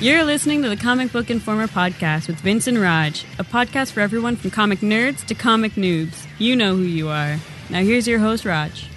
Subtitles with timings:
[0.00, 4.00] You're listening to the Comic Book Informer podcast with Vince and Raj, a podcast for
[4.00, 6.26] everyone from comic nerds to comic noobs.
[6.38, 7.38] You know who you are.
[7.68, 8.89] Now here's your host, Raj.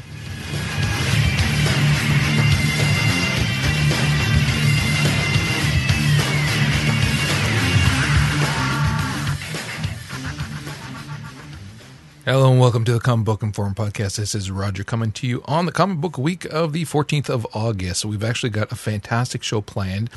[12.26, 14.16] Hello and welcome to the Comic Book Inform podcast.
[14.16, 17.46] This is Roger coming to you on the comic book week of the 14th of
[17.54, 18.00] August.
[18.00, 20.10] So we've actually got a fantastic show planned.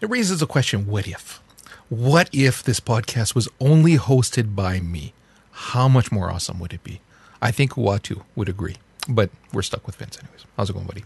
[0.00, 1.42] It raises a question what if?
[1.88, 5.14] What if this podcast was only hosted by me?
[5.50, 7.00] How much more awesome would it be?
[7.42, 8.76] I think Uatu would agree,
[9.08, 10.44] but we're stuck with Vince anyways.
[10.56, 11.04] How's it going, buddy?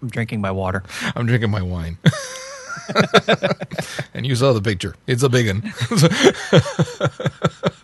[0.00, 0.84] I'm drinking my water.
[1.16, 1.98] I'm drinking my wine.
[4.14, 4.94] and you saw the picture.
[5.08, 5.72] It's a big one.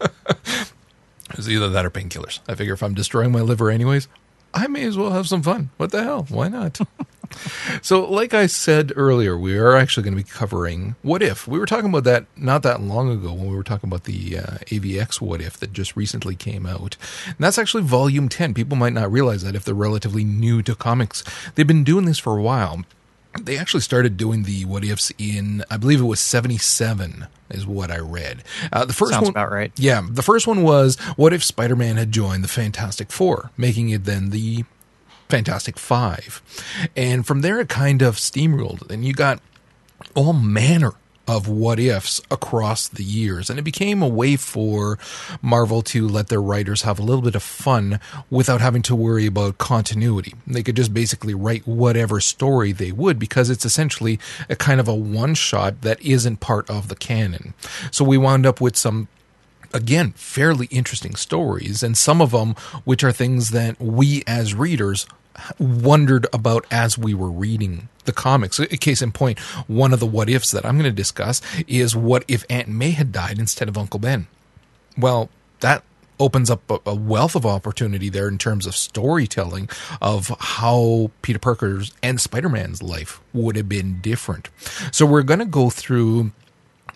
[1.31, 2.41] It's either that or painkillers.
[2.49, 4.09] I figure if I'm destroying my liver anyways,
[4.55, 5.71] I may as well have some fun.
[5.77, 6.27] What the hell?
[6.31, 6.81] Why not?
[7.83, 11.47] so, like I said earlier, we are actually going to be covering What If.
[11.47, 14.39] We were talking about that not that long ago when we were talking about the
[14.39, 16.97] uh, AVX What If that just recently came out.
[17.27, 18.55] And that's actually volume 10.
[18.55, 21.23] People might not realize that if they're relatively new to comics.
[21.55, 22.85] They've been doing this for a while
[23.45, 27.91] they actually started doing the what ifs in I believe it was 77 is what
[27.91, 28.45] I read.
[28.73, 29.73] Uh, the first Sounds one about right.
[29.77, 34.05] Yeah, the first one was what if Spider-Man had joined the Fantastic 4, making it
[34.05, 34.65] then the
[35.29, 36.89] Fantastic 5.
[36.97, 39.41] And from there it kind of steamrolled and you got
[40.15, 40.93] all manner
[41.29, 43.51] of what ifs across the years.
[43.51, 44.99] And it became a way for
[45.43, 49.27] Marvel to let their writers have a little bit of fun without having to worry
[49.27, 50.35] about continuity.
[50.47, 54.19] They could just basically write whatever story they would because it's essentially
[54.49, 57.55] a kind of a one shot that isn't part of the canon.
[57.91, 59.09] So we wound up with some
[59.73, 65.07] again, fairly interesting stories, and some of them which are things that we as readers
[65.59, 68.59] wondered about as we were reading the comics.
[68.59, 71.95] A case in point, one of the what ifs that I'm going to discuss is
[71.95, 74.27] what if Aunt May had died instead of Uncle Ben?
[74.97, 75.31] Well,
[75.61, 75.85] that
[76.21, 79.69] opens up a wealth of opportunity there in terms of storytelling
[80.03, 84.49] of how Peter Parker's and Spider-Man's life would have been different.
[84.91, 86.33] So we're going to go through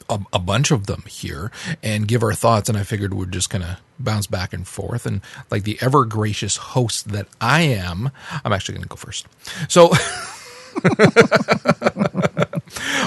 [0.09, 1.51] a, a, bunch of them here
[1.83, 2.69] and give our thoughts.
[2.69, 5.07] And I figured we're just going to bounce back and forth.
[5.07, 5.21] And
[5.51, 8.11] like the ever gracious host that I am,
[8.45, 9.27] I'm actually going to go first.
[9.69, 9.93] So.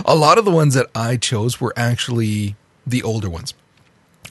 [0.06, 3.54] a lot of the ones that I chose were actually the older ones.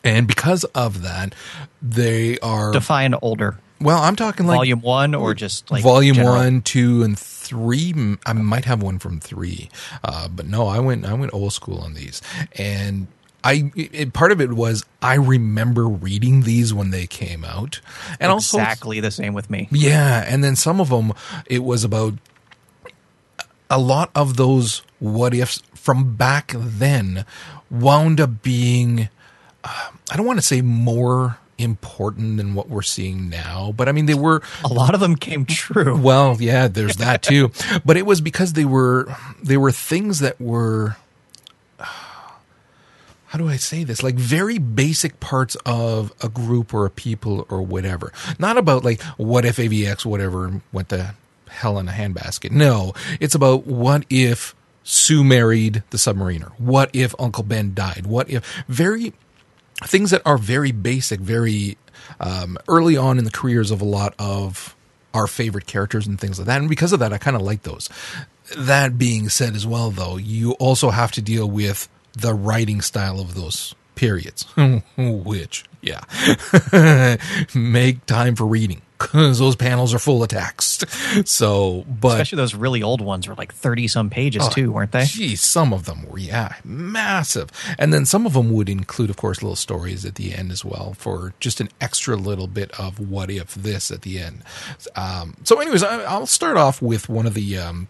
[0.05, 1.35] And because of that,
[1.83, 2.73] they are.
[2.73, 3.59] Define older.
[3.81, 6.37] Well, I'm talking like volume one or just like volume general?
[6.37, 7.95] one, two, and three.
[8.27, 9.69] I might have one from three,
[10.03, 12.21] uh, but no, I went I went old school on these,
[12.57, 13.07] and
[13.45, 17.81] I it, part of it was I remember reading these when they came out,
[18.19, 19.69] and also exactly the same with me.
[19.71, 21.13] Yeah, and then some of them
[21.47, 22.15] it was about
[23.69, 27.27] a lot of those what ifs from back then
[27.71, 29.11] wound up being.
[29.63, 33.73] Uh, I don't want to say more important than what we're seeing now.
[33.77, 35.97] But I mean, they were a lot of them came true.
[36.05, 37.51] Well, yeah, there's that too.
[37.85, 40.97] but it was because they were they were things that were
[41.79, 44.03] how do I say this?
[44.03, 48.13] Like very basic parts of a group or a people or whatever.
[48.39, 51.15] Not about like what if AVX whatever went to
[51.49, 52.51] hell in a handbasket.
[52.51, 56.53] No, it's about what if Sue married the submariner?
[56.59, 58.07] What if Uncle Ben died?
[58.07, 59.15] What if very
[59.83, 61.77] things that are very basic, very
[62.21, 64.77] um, early on in the careers of a lot of
[65.13, 66.61] our favorite characters and things like that.
[66.61, 67.89] And because of that, I kind of like those.
[68.57, 73.21] That being said, as well, though, you also have to deal with the writing style
[73.21, 74.45] of those periods,
[74.97, 76.05] which, yeah,
[77.55, 80.85] make time for reading because those panels are full of text.
[81.27, 84.93] So, but especially those really old ones were like thirty some pages oh, too, weren't
[84.93, 85.05] they?
[85.05, 89.17] Geez, some of them were yeah, massive, and then some of them would include, of
[89.17, 92.99] course, little stories at the end as well for just an extra little bit of
[92.99, 94.43] what if this at the end.
[94.97, 97.89] Um, so, anyways, I, will start off with one of the um,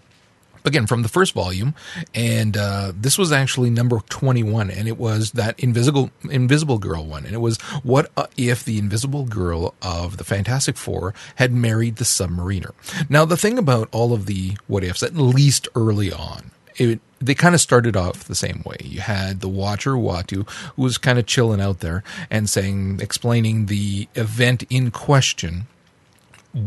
[0.65, 1.75] again from the first volume,
[2.15, 7.25] and uh, this was actually number twenty-one, and it was that invisible invisible girl one,
[7.27, 11.97] and it was what uh, if the invisible girl of the Fantastic Four had married
[11.97, 12.73] the submariner?
[13.09, 17.35] Now, the thing about all of the what ifs, at least early on, it, they
[17.35, 18.77] kind of started off the same way.
[18.83, 23.67] You had the Watcher Uatu, who was kind of chilling out there and saying, explaining
[23.67, 25.67] the event in question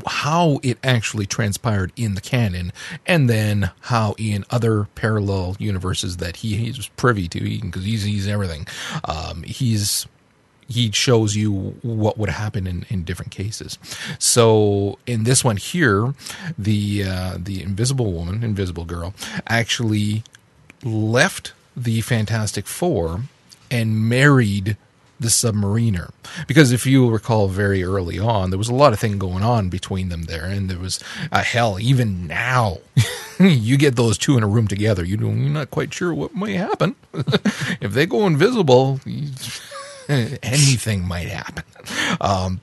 [0.06, 2.74] how it actually transpired in the canon,
[3.06, 8.04] and then how in other parallel universes that he is privy to, because he, he's
[8.04, 8.68] he's everything.
[9.06, 10.07] Um, he's
[10.68, 13.78] he shows you what would happen in, in different cases.
[14.19, 16.13] So in this one here,
[16.57, 19.13] the uh, the invisible woman, invisible girl,
[19.48, 20.24] actually
[20.84, 23.22] left the Fantastic Four
[23.72, 24.78] and married
[25.19, 26.12] the submariner
[26.48, 29.69] because if you recall very early on there was a lot of thing going on
[29.69, 31.00] between them there and there was
[31.31, 32.78] uh, hell even now
[33.40, 36.56] you get those two in a room together you you're not quite sure what might
[36.56, 36.96] happen
[37.81, 39.00] if they go invisible
[40.10, 41.63] anything might happen
[42.22, 42.62] um,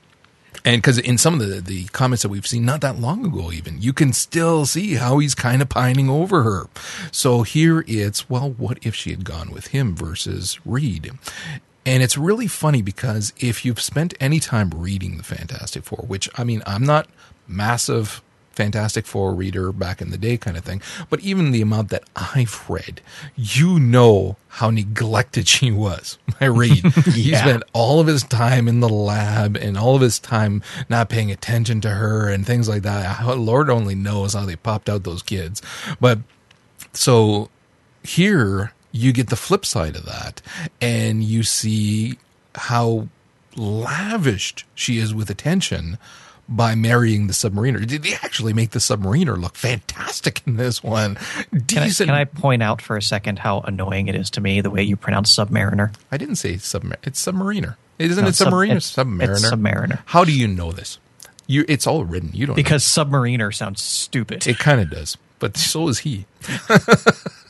[0.65, 3.51] and because in some of the, the comments that we've seen not that long ago,
[3.51, 6.67] even, you can still see how he's kind of pining over her.
[7.11, 11.11] So here it's, well, what if she had gone with him versus Reed?
[11.85, 16.29] And it's really funny because if you've spent any time reading the Fantastic Four, which
[16.35, 17.07] I mean, I'm not
[17.47, 18.21] massive
[18.55, 20.81] Fantastic Four reader back in the day kind of thing.
[21.09, 23.01] But even the amount that I've read,
[23.35, 26.17] you know how neglected she was.
[26.39, 26.83] I read.
[26.83, 27.11] yeah.
[27.11, 31.09] He spent all of his time in the lab and all of his time not
[31.09, 33.17] paying attention to her and things like that.
[33.19, 35.61] Ah, Lord only knows how they popped out those kids.
[35.99, 36.19] But
[36.93, 37.49] so
[38.03, 40.41] here you get the flip side of that
[40.79, 42.17] and you see
[42.55, 43.07] how
[43.57, 45.97] lavished she is with attention
[46.47, 47.85] by marrying the submariner.
[47.85, 51.17] Did they actually make the submariner look fantastic in this one?
[51.51, 52.07] Decent.
[52.07, 54.61] Can I, can I, point out for a second how annoying it is to me
[54.61, 55.93] the way you pronounce submariner?
[56.11, 56.95] I didn't say submariner.
[57.03, 57.75] It's submariner.
[57.99, 58.81] Isn't no, it submariner?
[58.81, 59.31] Sub, submariner.
[59.31, 60.01] It's submariner.
[60.05, 60.99] How do you know this?
[61.47, 62.31] You, it's all written.
[62.33, 63.05] You don't because know.
[63.05, 64.47] submariner sounds stupid.
[64.47, 66.25] It kind of does, but so is he.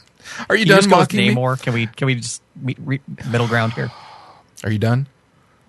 [0.50, 1.58] Are you, done mocking Namor?
[1.58, 1.64] Me?
[1.64, 3.92] Can we can we just meet, re, middle ground here?
[4.64, 5.08] Are you done?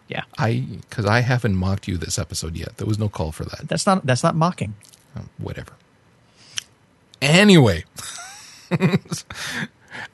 [0.09, 0.23] Yeah.
[0.39, 2.77] I because I haven't mocked you this episode yet.
[2.77, 3.69] There was no call for that.
[3.69, 4.75] That's not that's not mocking.
[5.17, 5.73] Oh, whatever.
[7.21, 7.85] Anyway.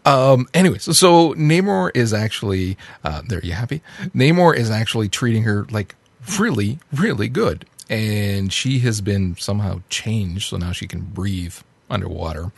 [0.04, 3.82] um anyway, so, so Namor is actually uh there you happy?
[4.14, 5.94] Namor is actually treating her like
[6.38, 7.66] really, really good.
[7.90, 11.56] And she has been somehow changed, so now she can breathe
[11.90, 12.52] underwater.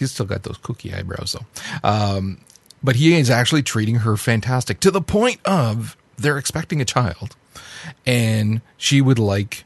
[0.00, 1.88] He's still got those kooky eyebrows though.
[1.88, 2.40] Um
[2.82, 7.36] but he is actually treating her fantastic to the point of they're expecting a child,
[8.06, 9.64] and she would like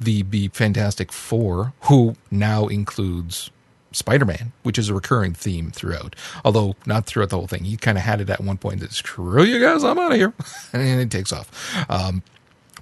[0.00, 3.50] the be Fantastic Four, who now includes
[3.92, 6.14] Spider Man, which is a recurring theme throughout.
[6.44, 7.64] Although not throughout the whole thing.
[7.64, 10.18] He kind of had it at one point that screw you guys, I'm out of
[10.18, 10.32] here,
[10.72, 11.50] and it takes off.
[11.90, 12.22] Um,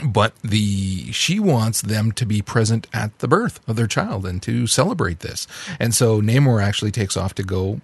[0.05, 4.43] but the she wants them to be present at the birth of their child and
[4.43, 5.47] to celebrate this.
[5.81, 7.81] And so Namor actually takes off to go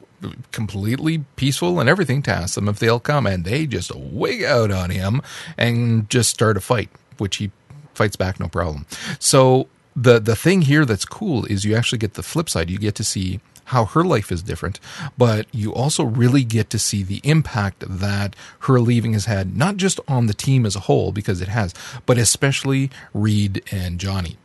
[0.53, 4.71] completely peaceful and everything to ask them if they'll come and they just wig out
[4.71, 5.21] on him
[5.59, 7.51] and just start a fight, which he
[7.95, 8.87] fights back no problem.
[9.19, 12.71] So the the thing here that's cool is you actually get the flip side.
[12.71, 14.81] You get to see how her life is different,
[15.17, 19.77] but you also really get to see the impact that her leaving has had, not
[19.77, 21.75] just on the team as a whole, because it has,
[22.07, 24.37] but especially Reed and Johnny.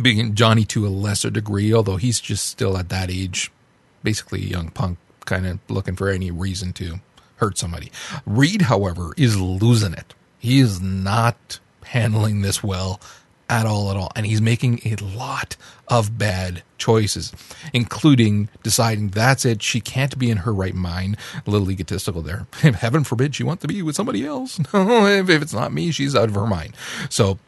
[0.00, 3.50] Being Johnny to a lesser degree, although he's just still at that age,
[4.02, 7.00] basically a young punk, kind of looking for any reason to
[7.36, 7.90] hurt somebody.
[8.24, 10.14] Reed, however, is losing it.
[10.38, 13.00] He is not handling this well
[13.48, 15.56] at all at all and he's making a lot
[15.92, 17.32] of bad choices
[17.72, 21.16] including deciding that's it she can't be in her right mind.
[21.46, 22.46] A little egotistical there.
[22.62, 24.58] Heaven forbid she wants to be with somebody else.
[24.72, 26.74] No if, if it's not me she's out of her mind.
[27.08, 27.38] So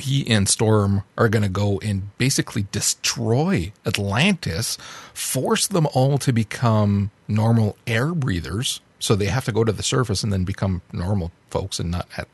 [0.00, 4.76] he and Storm are going to go and basically destroy Atlantis,
[5.12, 8.80] force them all to become normal air breathers.
[8.98, 12.08] So they have to go to the surface and then become normal folks and not
[12.16, 12.28] at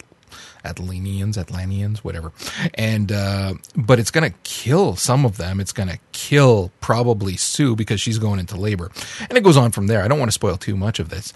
[0.65, 2.33] Atlanians, Atlanteans, whatever.
[2.75, 5.61] And uh, but it's to kill some of them.
[5.61, 9.87] It's to kill probably Sue because she's going into labor, and it goes on from
[9.87, 10.03] there.
[10.03, 11.33] I don't want to spoil too much of this.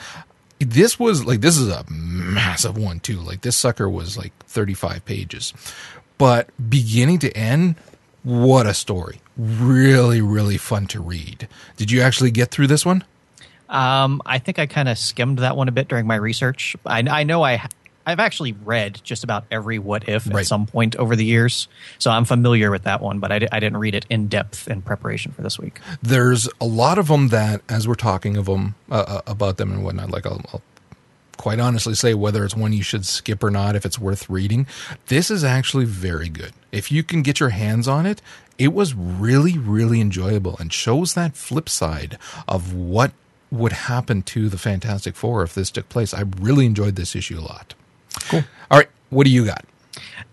[0.58, 3.18] This was like this is a massive one too.
[3.18, 5.52] Like this sucker was like 35 pages,
[6.18, 7.76] but beginning to end,
[8.22, 9.20] what a story!
[9.36, 11.48] Really, really fun to read.
[11.76, 13.04] Did you actually get through this one?
[13.68, 16.76] Um, I think I kind of skimmed that one a bit during my research.
[16.86, 17.66] I, I know I
[18.06, 20.40] I've actually read just about every what if right.
[20.40, 21.68] at some point over the years,
[21.98, 24.82] so I'm familiar with that one, but I, I didn't read it in depth in
[24.82, 25.80] preparation for this week.
[26.02, 29.72] There's a lot of them that, as we're talking of them uh, uh, about them
[29.72, 30.62] and whatnot, like I'll, I'll
[31.36, 34.66] quite honestly say whether it's one you should skip or not, if it's worth reading.
[35.06, 36.52] This is actually very good.
[36.72, 38.22] If you can get your hands on it,
[38.58, 43.12] it was really, really enjoyable and shows that flip side of what
[43.50, 46.14] would happen to the Fantastic Four if this took place.
[46.14, 47.74] I really enjoyed this issue a lot.
[48.28, 48.44] Cool.
[48.70, 48.88] All right.
[49.10, 49.64] What do you got?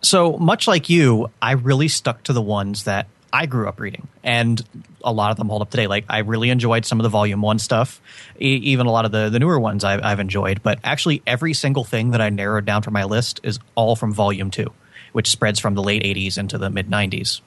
[0.01, 4.07] So, much like you, I really stuck to the ones that I grew up reading,
[4.23, 4.61] and
[5.03, 5.87] a lot of them hold up today.
[5.87, 8.01] Like, I really enjoyed some of the Volume 1 stuff,
[8.39, 10.63] e- even a lot of the, the newer ones I've, I've enjoyed.
[10.63, 14.13] But actually, every single thing that I narrowed down for my list is all from
[14.13, 14.71] Volume 2,
[15.11, 17.41] which spreads from the late 80s into the mid 90s.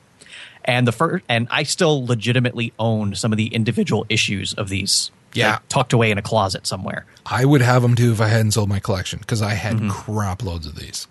[0.65, 5.11] And the first, and I still legitimately own some of the individual issues of these
[5.35, 5.53] Yeah.
[5.53, 7.07] like, tucked away in a closet somewhere.
[7.27, 10.43] I would have them too if I hadn't sold my collection because I had crap
[10.43, 11.07] loads of these.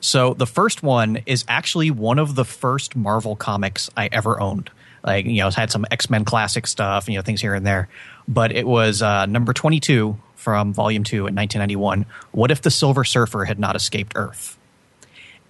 [0.00, 4.70] So the first one is actually one of the first Marvel comics I ever owned.
[5.02, 7.66] Like you know, it had some X Men classic stuff, you know, things here and
[7.66, 7.88] there.
[8.28, 12.06] But it was uh, number twenty two from Volume Two in nineteen ninety one.
[12.32, 14.58] What if the Silver Surfer had not escaped Earth?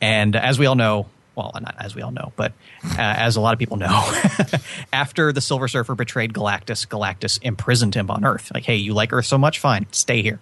[0.01, 2.53] And as we all know, well, not as we all know, but
[2.85, 4.13] uh, as a lot of people know,
[4.93, 8.51] after the Silver Surfer betrayed Galactus, Galactus imprisoned him on Earth.
[8.55, 9.59] Like, hey, you like Earth so much?
[9.59, 10.41] Fine, stay here.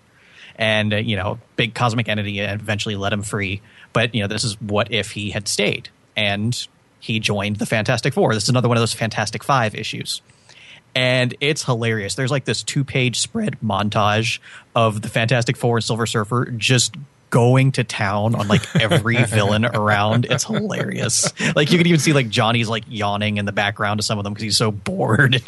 [0.56, 3.62] And, uh, you know, big cosmic entity eventually let him free.
[3.92, 6.66] But, you know, this is what if he had stayed and
[7.00, 8.34] he joined the Fantastic Four.
[8.34, 10.22] This is another one of those Fantastic Five issues.
[10.94, 12.14] And it's hilarious.
[12.14, 14.40] There's like this two page spread montage
[14.74, 16.94] of the Fantastic Four and Silver Surfer just
[17.32, 20.26] going to town on like every villain around.
[20.26, 21.32] It's hilarious.
[21.56, 24.24] Like you can even see like Johnny's like yawning in the background to some of
[24.24, 25.42] them because he's so bored.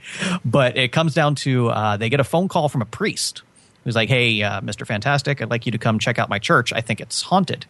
[0.44, 3.42] but it comes down to uh, they get a phone call from a priest
[3.84, 6.72] who's like, "Hey, uh, Mister Fantastic, I'd like you to come check out my church.
[6.72, 7.66] I think it's haunted."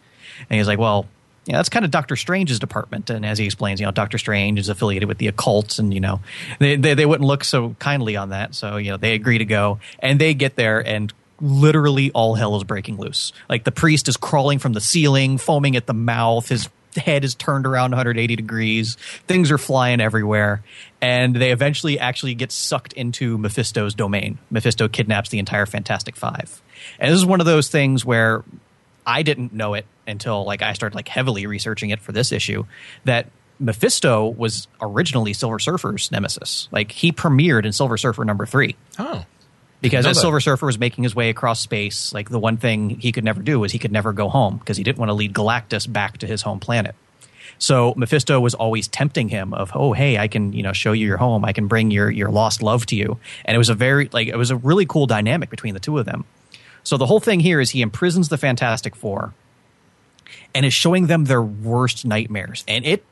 [0.49, 1.07] And he's like, "Well."
[1.45, 4.59] Yeah, that's kind of Doctor Strange's department, and as he explains, you know, Doctor Strange
[4.59, 6.19] is affiliated with the occult, and you know,
[6.59, 8.53] they, they they wouldn't look so kindly on that.
[8.53, 11.11] So you know, they agree to go, and they get there, and
[11.41, 13.33] literally all hell is breaking loose.
[13.49, 16.47] Like the priest is crawling from the ceiling, foaming at the mouth.
[16.47, 18.95] His head is turned around 180 degrees.
[19.27, 20.61] Things are flying everywhere.
[21.01, 24.37] And they eventually actually get sucked into Mephisto's domain.
[24.49, 26.61] Mephisto kidnaps the entire Fantastic Five.
[26.99, 28.43] And this is one of those things where
[29.05, 32.65] I didn't know it until like I started like heavily researching it for this issue
[33.05, 33.27] that
[33.59, 36.67] Mephisto was originally Silver Surfer's nemesis.
[36.71, 39.25] Like he premiered in Silver Surfer number 3 Oh.
[39.81, 40.21] Because as that.
[40.21, 43.41] Silver Surfer was making his way across space, like the one thing he could never
[43.41, 46.19] do was he could never go home because he didn't want to lead Galactus back
[46.19, 46.95] to his home planet.
[47.57, 51.05] So Mephisto was always tempting him of, oh hey, I can you know show you
[51.05, 53.75] your home, I can bring your your lost love to you, and it was a
[53.75, 56.25] very like it was a really cool dynamic between the two of them.
[56.83, 59.33] So the whole thing here is he imprisons the Fantastic Four
[60.53, 62.63] and is showing them their worst nightmares.
[62.67, 63.03] And it,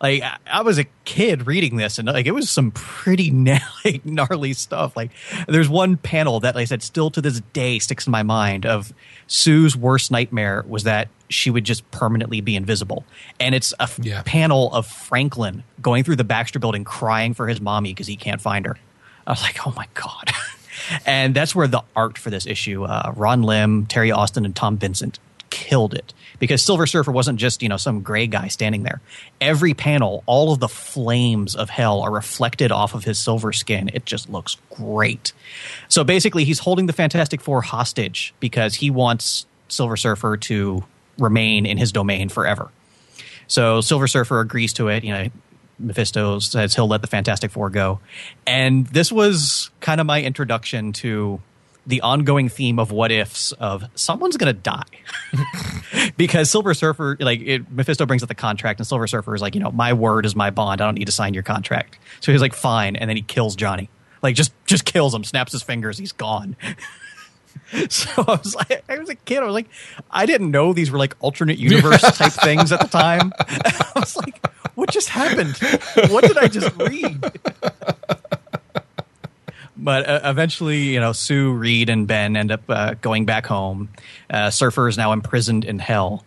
[0.00, 4.52] like, I- was a kid reading this, and like, it was some pretty gnarly, gnarly
[4.52, 4.96] stuff.
[4.96, 5.10] Like,
[5.46, 8.66] there's one panel that, like I said, still to this day sticks in my mind.
[8.66, 8.92] Of
[9.26, 13.04] Sue's worst nightmare was that she would just permanently be invisible,
[13.40, 14.22] and it's a f- Yeah.
[14.24, 18.40] panel of Franklin going through the Baxter Building, crying for his mommy because he can't
[18.40, 18.76] find her.
[19.26, 20.30] I was like, oh my god.
[21.06, 24.78] and that's where the art for this issue, uh, Ron Lim, Terry Austin, and Tom
[24.78, 25.18] Vincent
[25.68, 29.00] killed it because Silver Surfer wasn't just you know some gray guy standing there.
[29.40, 33.90] Every panel, all of the flames of hell are reflected off of his silver skin.
[33.92, 35.32] It just looks great.
[35.88, 40.84] So basically, he's holding the Fantastic Four hostage because he wants Silver Surfer to
[41.18, 42.70] remain in his domain forever.
[43.46, 45.04] So Silver Surfer agrees to it.
[45.04, 45.28] You know,
[45.78, 48.00] Mephisto says he'll let the Fantastic Four go.
[48.46, 51.40] And this was kind of my introduction to
[51.88, 54.82] the ongoing theme of what ifs of someone's to die.
[56.16, 59.54] because Silver Surfer, like it, Mephisto brings up the contract, and Silver Surfer is like,
[59.54, 60.82] you know, my word is my bond.
[60.82, 61.98] I don't need to sign your contract.
[62.20, 63.88] So he's like, fine, and then he kills Johnny.
[64.22, 66.56] Like just just kills him, snaps his fingers, he's gone.
[67.90, 69.42] So I was like, I was a kid.
[69.42, 69.68] I was like,
[70.10, 73.32] I didn't know these were like alternate universe type things at the time.
[73.38, 75.54] I was like, what just happened?
[76.10, 77.20] What did I just read?
[79.78, 83.88] But uh, eventually, you know, Sue, Reed, and Ben end up uh, going back home.
[84.28, 86.24] Uh, Surfer is now imprisoned in hell,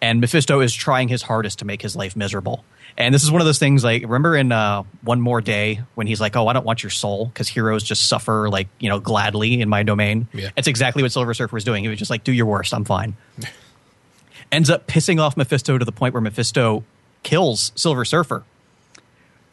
[0.00, 2.64] and Mephisto is trying his hardest to make his life miserable.
[2.96, 6.06] And this is one of those things like remember in uh, One More Day when
[6.06, 9.00] he's like, "Oh, I don't want your soul because heroes just suffer like you know
[9.00, 10.50] gladly in my domain." Yeah.
[10.56, 11.82] It's exactly what Silver Surfer was doing.
[11.82, 13.16] He was just like, "Do your worst, I'm fine."
[14.52, 16.84] Ends up pissing off Mephisto to the point where Mephisto
[17.24, 18.44] kills Silver Surfer.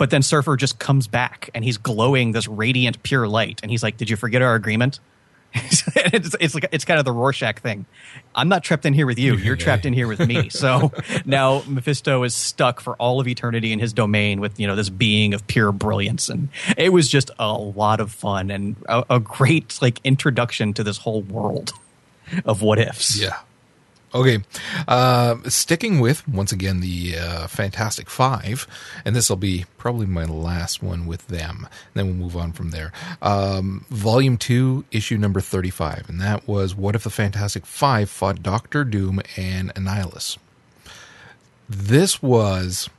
[0.01, 3.83] But then Surfer just comes back and he's glowing this radiant pure light, and he's
[3.83, 4.99] like, "Did you forget our agreement?"
[5.53, 7.85] it's, it's like it's kind of the Rorschach thing.
[8.33, 9.35] I'm not trapped in here with you.
[9.35, 10.49] You're trapped in here with me.
[10.49, 10.91] So
[11.25, 14.89] now Mephisto is stuck for all of eternity in his domain with you know this
[14.89, 19.19] being of pure brilliance, and it was just a lot of fun and a, a
[19.19, 21.73] great like introduction to this whole world
[22.43, 23.21] of what ifs.
[23.21, 23.37] Yeah.
[24.13, 24.39] Okay.
[24.87, 28.67] Uh, sticking with, once again, the uh, Fantastic Five,
[29.05, 31.67] and this will be probably my last one with them.
[31.93, 32.91] Then we'll move on from there.
[33.21, 38.43] Um, volume 2, issue number 35, and that was What If the Fantastic Five Fought
[38.43, 40.37] Doctor Doom and Annihilus?
[41.69, 42.89] This was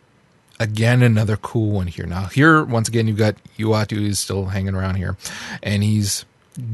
[0.59, 2.07] again another cool one here.
[2.07, 5.19] Now here once again you've got Uatu is still hanging around here,
[5.63, 6.25] and he's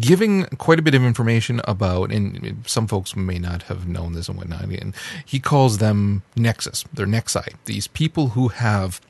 [0.01, 4.29] giving quite a bit of information about, and some folks may not have known this
[4.29, 4.65] and whatnot.
[4.65, 4.95] And
[5.25, 6.85] he calls them Nexus.
[6.93, 7.55] They're Nexi.
[7.65, 9.01] These people who have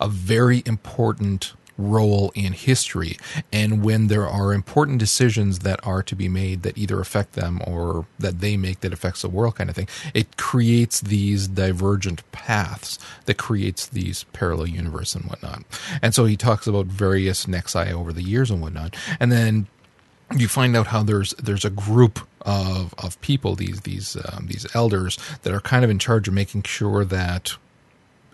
[0.00, 3.16] a very important role in history.
[3.52, 7.60] And when there are important decisions that are to be made that either affect them
[7.66, 12.30] or that they make that affects the world kind of thing, it creates these divergent
[12.32, 15.62] paths that creates these parallel universe and whatnot.
[16.02, 18.96] And so he talks about various nexi over the years and whatnot.
[19.20, 19.68] And then
[20.36, 24.66] you find out how there's there's a group of of people these these um, these
[24.74, 27.56] elders that are kind of in charge of making sure that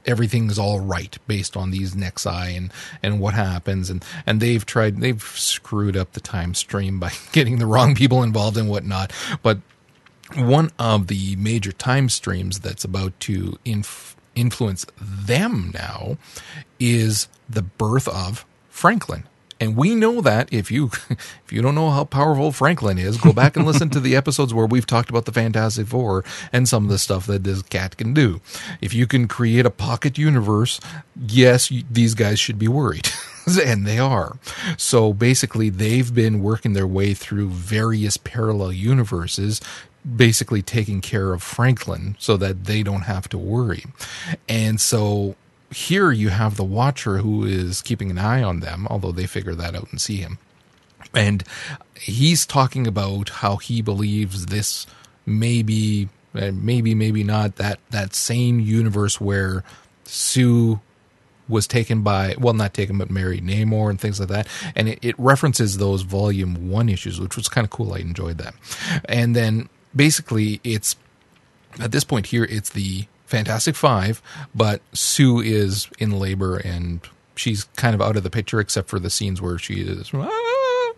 [0.06, 3.90] everything's all right based on these nexi and and what happens.
[3.90, 8.22] And and they've tried they've screwed up the time stream by getting the wrong people
[8.22, 9.12] involved and whatnot.
[9.42, 9.58] But
[10.34, 16.16] one of the major time streams that's about to inf- influence them now
[16.80, 19.24] is the birth of Franklin
[19.64, 23.32] and we know that if you if you don't know how powerful Franklin is, go
[23.32, 26.84] back and listen to the episodes where we've talked about the Fantastic Four and some
[26.84, 28.40] of the stuff that this cat can do.
[28.80, 30.80] If you can create a pocket universe,
[31.26, 33.08] yes, these guys should be worried.
[33.64, 34.38] and they are.
[34.76, 39.60] So basically, they've been working their way through various parallel universes
[40.04, 43.84] basically taking care of Franklin so that they don't have to worry.
[44.46, 45.34] And so
[45.74, 49.54] here you have the watcher who is keeping an eye on them, although they figure
[49.54, 50.38] that out and see him.
[51.12, 51.44] And
[52.00, 54.86] he's talking about how he believes this
[55.26, 59.64] may be, uh, maybe, maybe not that, that same universe where
[60.04, 60.80] Sue
[61.48, 64.48] was taken by, well, not taken, but married Namor and things like that.
[64.74, 67.92] And it, it references those volume one issues, which was kind of cool.
[67.94, 68.54] I enjoyed that.
[69.06, 70.96] And then basically it's,
[71.80, 74.22] at this point here, it's the Fantastic Five,
[74.54, 77.00] but Sue is in labor and
[77.34, 80.10] she's kind of out of the picture except for the scenes where she is.
[80.14, 80.92] Ah!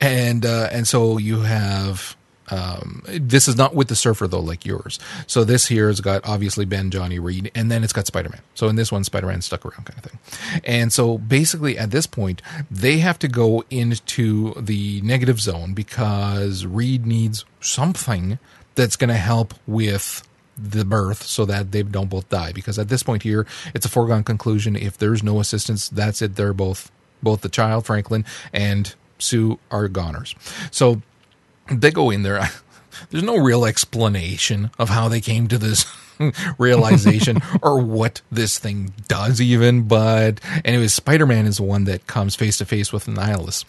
[0.00, 2.16] And uh, and so you have
[2.50, 4.98] um, this is not with the surfer though, like yours.
[5.28, 8.40] So this here has got obviously Ben, Johnny Reed, and then it's got Spider Man.
[8.54, 10.60] So in this one, Spider Man stuck around, kind of thing.
[10.64, 16.66] And so basically, at this point, they have to go into the negative zone because
[16.66, 18.40] Reed needs something
[18.74, 20.27] that's going to help with
[20.58, 22.52] the birth so that they don't both die.
[22.52, 24.76] Because at this point here, it's a foregone conclusion.
[24.76, 26.36] If there's no assistance, that's it.
[26.36, 26.90] They're both
[27.22, 30.34] both the child Franklin and Sue are goners.
[30.70, 31.02] So
[31.70, 32.48] they go in there.
[33.10, 35.86] There's no real explanation of how they came to this
[36.58, 39.82] realization or what this thing does even.
[39.82, 43.64] But anyways, Spider-Man is the one that comes face to face with Annihilus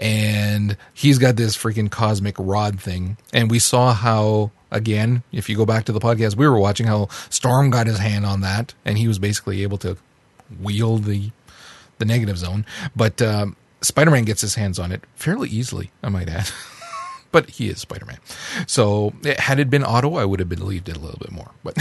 [0.00, 3.16] and he's got this freaking cosmic rod thing.
[3.32, 6.86] And we saw how again, if you go back to the podcast we were watching
[6.86, 9.96] how Storm got his hand on that and he was basically able to
[10.60, 11.30] wield the
[11.98, 12.64] the negative zone.
[12.96, 16.50] But um, Spider-Man gets his hands on it fairly easily, I might add.
[17.32, 18.18] but he is Spider Man.
[18.66, 21.50] So had it been Otto, I would have believed it a little bit more.
[21.62, 21.76] But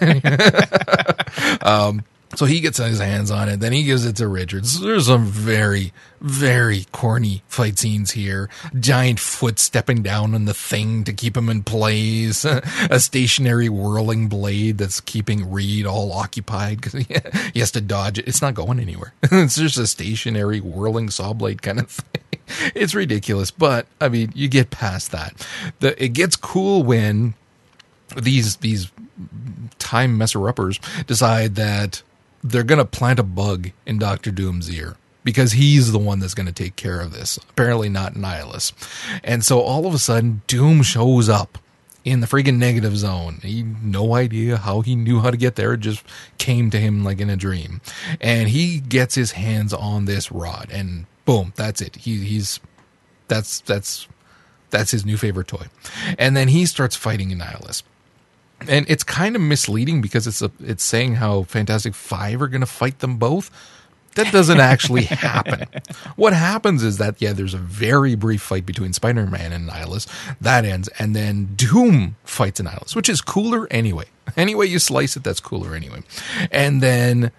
[1.66, 2.04] um,
[2.36, 3.58] so he gets his hands on it.
[3.58, 4.80] Then he gives it to Richards.
[4.80, 8.48] There's some very, very corny fight scenes here.
[8.78, 12.44] Giant foot stepping down on the thing to keep him in place.
[12.90, 16.92] A stationary whirling blade that's keeping Reed all occupied because
[17.52, 18.28] he, has to dodge it.
[18.28, 19.12] It's not going anywhere.
[19.22, 22.40] it's just a stationary whirling saw blade kind of thing.
[22.74, 25.46] It's ridiculous, but I mean, you get past that.
[25.80, 27.34] The, it gets cool when
[28.16, 28.90] these these
[29.78, 32.02] time messer uppers decide that
[32.42, 36.34] they're going to plant a bug in Doctor Doom's ear because he's the one that's
[36.34, 37.38] going to take care of this.
[37.50, 38.72] Apparently, not Nihilus.
[39.22, 41.58] And so all of a sudden, Doom shows up
[42.04, 43.40] in the freaking negative zone.
[43.42, 45.74] He no idea how he knew how to get there.
[45.74, 46.02] It just
[46.38, 47.80] came to him like in a dream.
[48.20, 51.96] And he gets his hands on this rod and boom, that's it.
[51.96, 52.58] He, he's
[53.28, 54.08] that's that's
[54.70, 55.66] that's his new favorite toy.
[56.18, 57.82] And then he starts fighting Annihilus
[58.68, 62.60] and it's kind of misleading because it's a, it's saying how Fantastic Five are going
[62.60, 63.50] to fight them both.
[64.16, 65.66] That doesn't actually happen.
[66.16, 70.06] what happens is that yeah, there's a very brief fight between Spider-Man and Nihilus.
[70.40, 74.06] That ends, and then Doom fights Nihilus, which is cooler anyway.
[74.36, 76.02] Anyway, you slice it, that's cooler anyway.
[76.50, 77.32] And then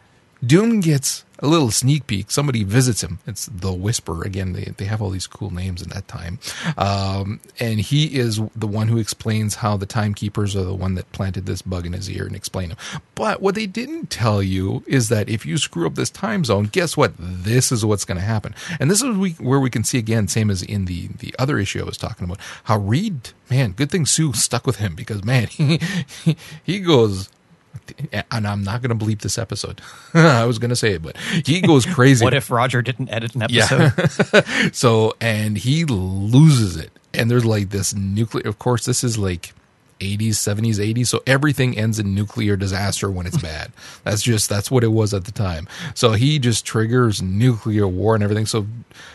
[0.45, 2.29] Doom gets a little sneak peek.
[2.29, 3.19] Somebody visits him.
[3.25, 6.39] It's the Whisper Again, they, they have all these cool names in that time.
[6.77, 11.11] Um, and he is the one who explains how the timekeepers are the one that
[11.11, 12.77] planted this bug in his ear and explain them.
[13.15, 16.65] But what they didn't tell you is that if you screw up this time zone,
[16.65, 17.13] guess what?
[17.17, 18.53] This is what's going to happen.
[18.79, 21.81] And this is where we can see again, same as in the, the other issue
[21.81, 25.47] I was talking about, how Reed, man, good thing Sue stuck with him because man,
[25.47, 25.79] he,
[26.63, 27.29] he goes
[28.31, 29.81] and I'm not going to bleep this episode.
[30.13, 32.23] I was going to say it, but he goes crazy.
[32.23, 33.93] what if Roger didn't edit an episode?
[34.33, 34.69] Yeah.
[34.73, 36.91] so, and he loses it.
[37.13, 39.53] And there's like this nuclear, of course, this is like
[39.99, 41.07] 80s, 70s, 80s.
[41.07, 43.71] So everything ends in nuclear disaster when it's bad.
[44.03, 45.67] that's just that's what it was at the time.
[45.93, 48.45] So he just triggers nuclear war and everything.
[48.45, 48.65] So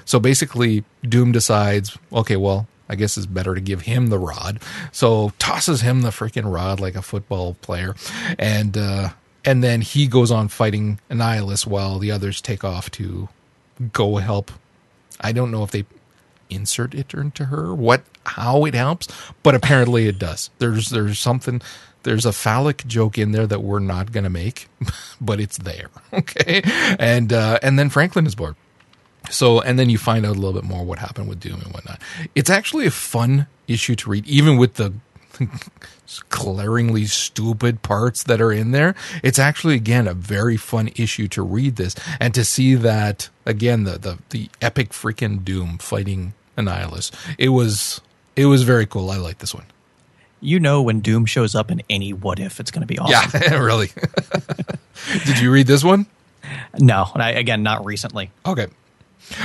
[0.04, 4.60] so basically Doom decides, okay, well, I guess it's better to give him the rod.
[4.92, 7.94] So tosses him the freaking rod like a football player,
[8.38, 9.10] and uh,
[9.44, 13.28] and then he goes on fighting Annihilus while the others take off to
[13.92, 14.50] go help.
[15.20, 15.84] I don't know if they
[16.50, 19.08] insert it into her, what how it helps,
[19.42, 20.50] but apparently it does.
[20.58, 21.60] There's there's something
[22.02, 24.68] there's a phallic joke in there that we're not going to make,
[25.20, 25.90] but it's there.
[26.12, 26.62] Okay,
[26.98, 28.56] and uh, and then Franklin is born.
[29.30, 31.72] So, and then you find out a little bit more what happened with Doom and
[31.72, 32.00] whatnot.
[32.34, 34.94] It's actually a fun issue to read, even with the
[36.28, 38.94] glaringly stupid parts that are in there.
[39.22, 43.84] It's actually, again, a very fun issue to read this and to see that, again,
[43.84, 47.10] the, the, the epic freaking Doom fighting Annihilus.
[47.38, 48.00] It was,
[48.34, 49.10] it was very cool.
[49.10, 49.66] I like this one.
[50.40, 53.40] You know, when Doom shows up in any what if, it's going to be awesome.
[53.42, 53.90] Yeah, really.
[55.24, 56.06] Did you read this one?
[56.78, 58.30] No, I, again, not recently.
[58.44, 58.66] Okay.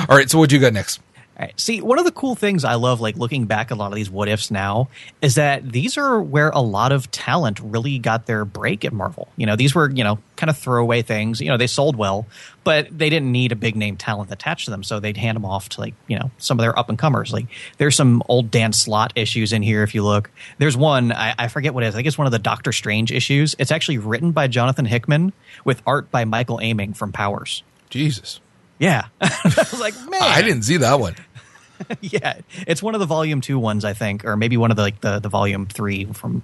[0.08, 0.30] All right.
[0.30, 1.00] So what do you got next?
[1.38, 1.60] All right.
[1.60, 3.96] See, one of the cool things I love, like looking back at a lot of
[3.96, 4.90] these what ifs now,
[5.22, 9.30] is that these are where a lot of talent really got their break at Marvel.
[9.38, 11.40] You know, these were, you know, kind of throwaway things.
[11.40, 12.28] You know, they sold well,
[12.66, 14.84] but they didn't need a big name talent attached to them.
[14.84, 17.32] So they'd hand them off to, like, you know, some of their up and comers.
[17.32, 20.30] Like, there's some old Dan Slott issues in here if you look.
[20.58, 21.96] There's one, I, I forget what it is.
[21.96, 23.56] I think it's one of the Doctor Strange issues.
[23.58, 25.32] It's actually written by Jonathan Hickman
[25.64, 27.64] with art by Michael Oeming from Powers.
[27.90, 28.42] Jesus.
[28.82, 29.06] Yeah.
[29.22, 30.22] I was like, man.
[30.22, 31.16] I didn't see that one.
[32.02, 32.42] yeah.
[32.66, 35.02] It's one of the volume two ones, I think, or maybe one of the like
[35.02, 36.42] the, the volume three from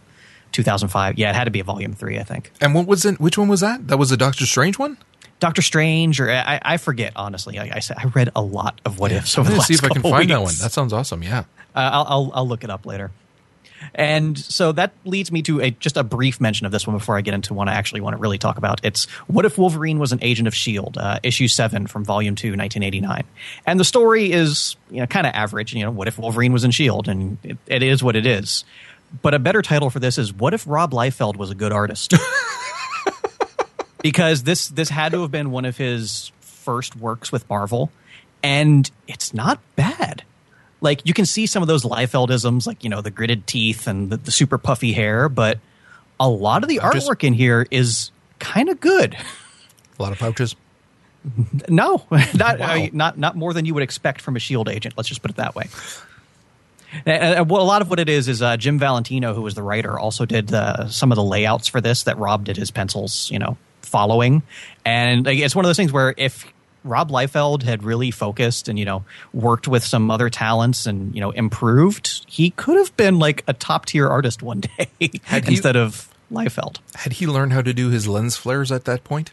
[0.52, 1.17] 2005.
[1.17, 2.52] Yeah, it had to be a volume three, I think.
[2.62, 3.19] And what was it?
[3.19, 3.88] Which one was that?
[3.88, 4.97] That was the Doctor Strange one?
[5.39, 7.60] Doctor Strange, or I, I forget, honestly.
[7.60, 9.84] I said, I read a lot of what ifs over I'm the last see if
[9.84, 10.54] I can find that one.
[10.62, 11.23] That sounds awesome.
[11.23, 11.39] Yeah.
[11.76, 13.12] Uh, I'll, I'll I'll look it up later.
[13.95, 17.17] And so that leads me to a just a brief mention of this one before
[17.17, 18.79] I get into one I actually want to really talk about.
[18.83, 22.49] It's What If Wolverine Was an Agent of S.H.I.E.L.D., uh, issue 7 from volume 2,
[22.49, 23.23] 1989.
[23.65, 25.73] And the story is, you know, kind of average.
[25.73, 27.11] You know, what if Wolverine was in S.H.I.E.L.D.?
[27.11, 28.63] And it, it is what it is.
[29.21, 32.13] But a better title for this is What If Rob Liefeld Was a Good Artist?
[34.01, 37.91] because this this had to have been one of his first works with Marvel,
[38.43, 40.23] and it's not bad.
[40.81, 44.09] Like you can see some of those Liefeldisms, like you know the gritted teeth and
[44.09, 45.59] the, the super puffy hair, but
[46.19, 49.15] a lot of the Just- artwork in here is kind of good.
[49.99, 50.55] A lot of pouches.
[51.67, 52.75] No, not Wow.
[52.75, 54.93] uh, not not more than you would expect from a Shield agent.
[54.95, 55.65] Let's just put it that way.
[57.05, 59.63] And, and a lot of what it is is uh, Jim Valentino, who was the
[59.63, 63.29] writer, also did uh, some of the layouts for this that Rob did his pencils,
[63.29, 64.41] you know, following.
[64.85, 66.45] And like, it's one of those things where if
[66.88, 71.21] Rob Liefeld had really focused and you know worked with some other talents and you
[71.21, 74.89] know improved, he could have been like a top tier artist one day
[75.23, 76.78] Had he- instead of Liefeld.
[76.95, 79.32] Had he learned how to do his lens flares at that point?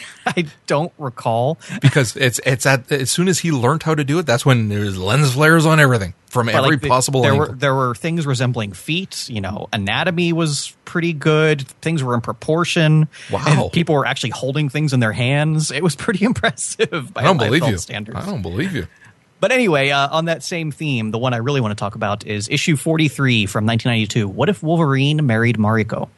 [0.26, 1.58] I don't recall.
[1.80, 4.68] Because it's it's at as soon as he learned how to do it, that's when
[4.68, 7.48] there's lens flares on everything from But, every like, the- possible there angle.
[7.48, 9.28] were there were things resembling feet.
[9.28, 11.62] You know, anatomy was pretty good.
[11.82, 13.08] Things were in proportion.
[13.30, 13.42] Wow.
[13.46, 15.70] And people were actually holding things in their hands.
[15.70, 17.12] It was pretty impressive.
[17.14, 17.78] By I don't believe you.
[17.78, 18.18] Standards.
[18.18, 18.86] I don't believe you.
[19.40, 22.24] But anyway, uh, on that same theme, the one I really want to talk about
[22.24, 24.28] is issue 43 from 1992.
[24.28, 26.08] What if Wolverine married Mariko?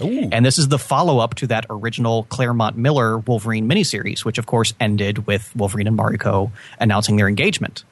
[0.00, 0.28] Ooh.
[0.32, 4.46] And this is the follow up to that original Claremont Miller Wolverine miniseries, which of
[4.46, 7.84] course ended with Wolverine and Mariko announcing their engagement.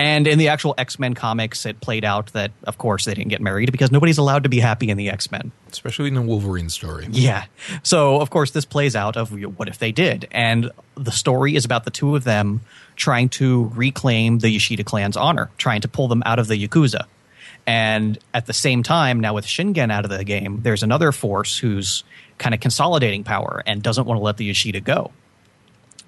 [0.00, 3.30] And in the actual X Men comics, it played out that, of course, they didn't
[3.30, 5.50] get married because nobody's allowed to be happy in the X Men.
[5.72, 7.08] Especially in the Wolverine story.
[7.10, 7.46] Yeah.
[7.82, 10.28] So, of course, this plays out of what if they did.
[10.30, 12.60] And the story is about the two of them
[12.94, 17.06] trying to reclaim the Yoshida clan's honor, trying to pull them out of the Yakuza.
[17.68, 21.58] And at the same time, now with Shingen out of the game, there's another force
[21.58, 22.02] who's
[22.38, 25.12] kind of consolidating power and doesn't want to let the Yoshida go.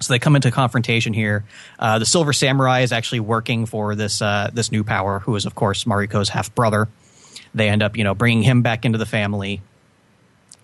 [0.00, 1.44] So they come into confrontation here.
[1.78, 5.44] Uh, the Silver Samurai is actually working for this uh, this new power, who is
[5.44, 6.88] of course Mariko's half brother.
[7.54, 9.60] They end up, you know, bringing him back into the family,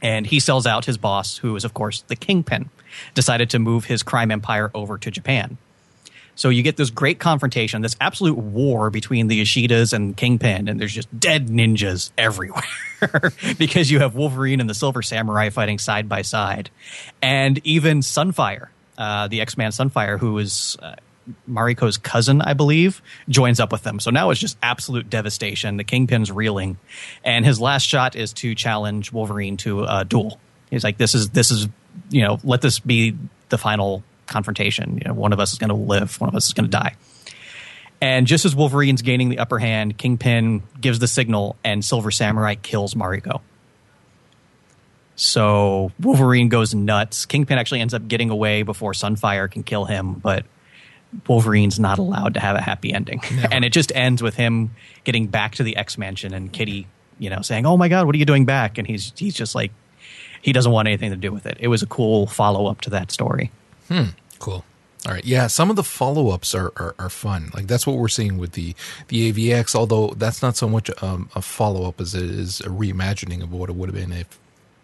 [0.00, 2.70] and he sells out his boss, who is of course the Kingpin.
[3.12, 5.58] Decided to move his crime empire over to Japan.
[6.36, 10.78] So you get this great confrontation, this absolute war between the Yoshidas and Kingpin, and
[10.78, 12.62] there's just dead ninjas everywhere
[13.58, 16.70] because you have Wolverine and the Silver Samurai fighting side by side,
[17.22, 18.68] and even Sunfire,
[18.98, 20.96] uh, the X-Man Sunfire, who is uh,
[21.48, 23.98] Mariko's cousin, I believe, joins up with them.
[23.98, 25.78] So now it's just absolute devastation.
[25.78, 26.76] The Kingpin's reeling,
[27.24, 30.38] and his last shot is to challenge Wolverine to a duel.
[30.70, 31.66] He's like, "This is this is
[32.10, 33.16] you know, let this be
[33.48, 34.98] the final confrontation.
[34.98, 36.70] You know, one of us is going to live, one of us is going to
[36.70, 36.94] die."
[38.00, 42.54] And just as Wolverine's gaining the upper hand, Kingpin gives the signal, and Silver Samurai
[42.54, 43.40] kills Mariko.
[45.16, 47.24] So Wolverine goes nuts.
[47.24, 50.44] Kingpin actually ends up getting away before Sunfire can kill him, but
[51.26, 53.22] Wolverine's not allowed to have a happy ending.
[53.50, 54.72] And it just ends with him
[55.04, 56.86] getting back to the X Mansion and Kitty,
[57.18, 59.54] you know, saying, "Oh my God, what are you doing back?" And he's he's just
[59.54, 59.72] like,
[60.42, 61.56] he doesn't want anything to do with it.
[61.60, 63.50] It was a cool follow up to that story.
[64.38, 64.64] Cool.
[65.06, 65.24] All right.
[65.24, 67.50] Yeah, some of the follow ups are, are, are fun.
[67.54, 68.74] Like that's what we're seeing with the
[69.08, 69.74] the AVX.
[69.74, 73.52] Although that's not so much um, a follow up as it is a reimagining of
[73.52, 74.38] what it would have been if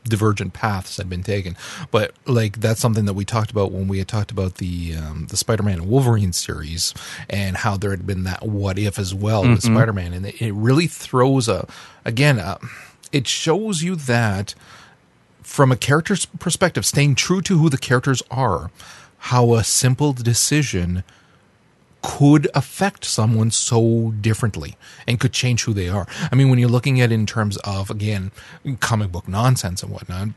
[0.04, 1.56] divergent paths had been taken.
[1.90, 5.26] But like that's something that we talked about when we had talked about the um,
[5.28, 6.94] the Spider Man and Wolverine series
[7.28, 10.52] and how there had been that what if as well with Spider Man, and it,
[10.52, 11.66] really throws a
[12.04, 12.38] again.
[12.38, 12.58] Uh,
[13.10, 14.54] it shows you that
[15.42, 18.70] from a character's perspective, staying true to who the characters are,
[19.18, 21.04] how a simple decision
[22.02, 24.76] could affect someone so differently
[25.06, 26.06] and could change who they are.
[26.30, 28.32] I mean, when you're looking at it in terms of, again,
[28.80, 30.28] comic book nonsense and whatnot,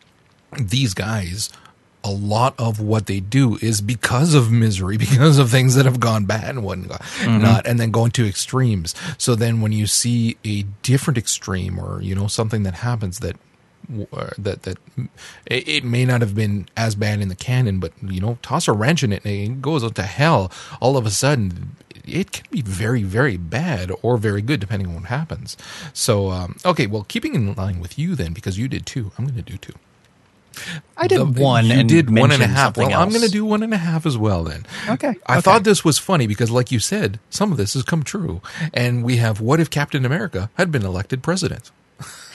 [0.60, 1.50] these guys,
[2.04, 6.00] a lot of what they do is because of misery, because of things that have
[6.00, 7.42] gone bad and whatnot, mm-hmm.
[7.42, 8.94] not, and then going to extremes.
[9.18, 13.38] So then when you see a different extreme or, you know, something that happens that
[14.38, 14.78] that that
[15.46, 18.68] it, it may not have been as bad in the canon, but you know, toss
[18.68, 20.52] a wrench in it and it goes to hell.
[20.82, 24.96] All of a sudden, it can be very very bad or very good depending on
[24.96, 25.58] what happens.
[25.94, 29.26] So, um, okay, well, keeping in line with you then, because you did two, I'm
[29.26, 29.74] going to do two.
[30.98, 31.66] I did The- one.
[31.66, 32.78] You and did one and a half.
[32.78, 34.44] Well, something I'm going to do one and a half as well.
[34.44, 34.66] Then.
[34.88, 35.42] Okay, I okay.
[35.42, 38.42] thought this was funny because, like you said, some of this has come true,
[38.74, 41.72] and we have what if Captain America had been elected president.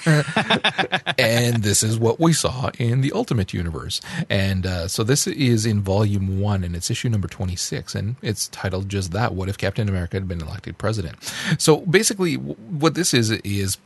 [1.19, 4.01] and this is what we saw in the Ultimate Universe.
[4.29, 8.49] And uh, so this is in Volume 1, and it's issue number 26, and it's
[8.49, 11.17] titled just that What if Captain America had been elected president?
[11.59, 13.79] So basically, what this is, is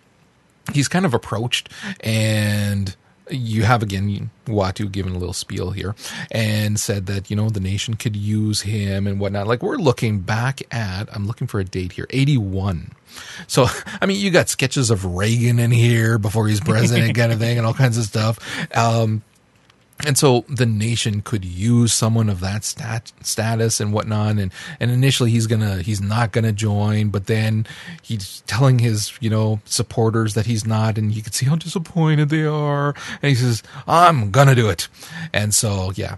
[0.73, 1.69] he's kind of approached
[2.01, 2.97] and
[3.31, 5.95] you have again Uatu given a little spiel here
[6.31, 9.47] and said that you know the nation could use him and whatnot.
[9.47, 12.93] Like we're looking back at I'm looking for a date here, 81.
[13.47, 13.67] So
[14.01, 17.59] I mean you got sketches of Reagan in here before he's president kind of thing
[17.59, 18.39] and all kinds of stuff.
[18.77, 19.23] Um
[20.01, 24.39] and so the nation could use someone of that stat, status and whatnot.
[24.39, 27.67] And and initially he's gonna he's not gonna join but then
[28.03, 30.99] he's telling his you know supporters that he's not.
[30.99, 32.95] And you can see how disappointed they are.
[33.23, 34.89] And he says i'm gonna do it.
[35.33, 36.17] And so yeah.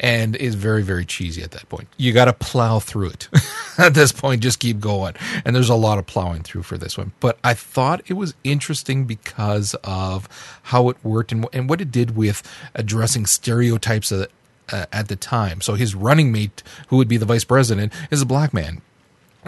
[0.00, 1.88] And it's very very cheesy at that point.
[1.96, 3.28] You gotta plow through it.
[3.78, 5.14] At this point just keep going.
[5.44, 7.12] And there's a lot of plowing through for this one.
[7.20, 10.28] But i thought it was interesting because of
[10.64, 12.42] how it worked and, and what it did with
[12.74, 14.28] addressing stereotypes of,
[14.72, 15.60] uh, at the time.
[15.60, 18.82] So his running mate who would be the vice president is a black man.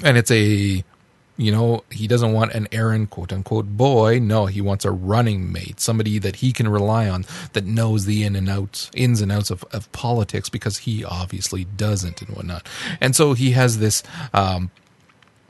[0.02, 0.84] And it's a
[1.38, 4.18] you know he doesn't want an errand quote unquote boy.
[4.18, 8.24] No he wants a running mate somebody that he can rely on that knows the
[8.24, 12.66] in and outs ins and outs of, of politics because he obviously doesn't and whatnot.
[13.00, 14.02] And so he has this
[14.34, 14.70] um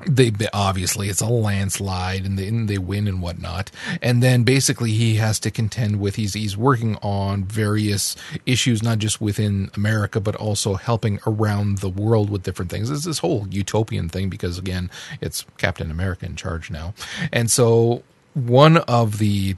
[0.06, 3.70] they obviously it's a landslide and they, and they win and whatnot.
[4.02, 8.98] And then basically he has to contend with he's he's working on various issues not
[8.98, 12.90] just within america but also helping around the world with different things.
[12.90, 16.94] It's this whole utopian thing because again it's captain america in charge now.
[17.32, 18.02] And so
[18.34, 19.56] one of the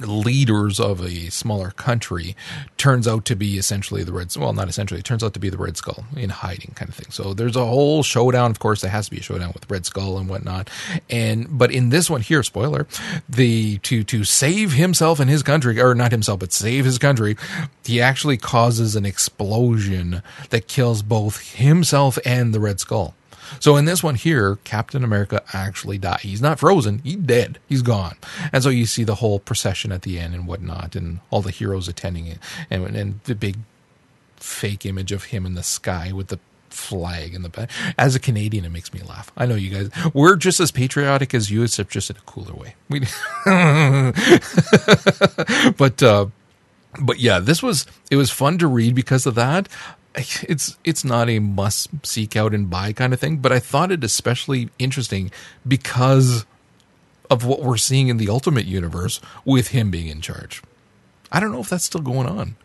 [0.00, 2.36] leaders of a smaller country
[2.76, 5.48] turns out to be essentially the red well not essentially it turns out to be
[5.48, 7.10] the red skull in hiding kind of thing.
[7.10, 9.86] So there's a whole showdown of course there has to be a showdown with red
[9.86, 10.70] skull and whatnot.
[11.08, 12.86] And but in this one here spoiler
[13.28, 17.36] the to to save himself and his country or not himself but save his country
[17.84, 23.14] he actually causes an explosion that kills both himself and the red skull
[23.60, 26.20] so in this one here, Captain America actually died.
[26.20, 27.00] He's not frozen.
[27.04, 27.58] He's dead.
[27.68, 28.16] He's gone.
[28.52, 31.50] And so you see the whole procession at the end and whatnot, and all the
[31.50, 32.38] heroes attending it,
[32.70, 33.56] and and the big
[34.36, 36.38] fake image of him in the sky with the
[36.70, 37.70] flag in the back.
[37.98, 39.32] As a Canadian, it makes me laugh.
[39.36, 39.90] I know you guys.
[40.14, 42.74] We're just as patriotic as you, except just in a cooler way.
[42.88, 43.00] We,
[45.76, 46.02] but.
[46.02, 46.26] uh
[46.98, 49.68] but yeah, this was it was fun to read because of that.
[50.48, 53.92] It's it's not a must seek out and buy kind of thing, but I thought
[53.92, 55.30] it especially interesting
[55.66, 56.46] because
[57.30, 60.62] of what we're seeing in the Ultimate Universe with him being in charge.
[61.32, 62.56] I don't know if that's still going on.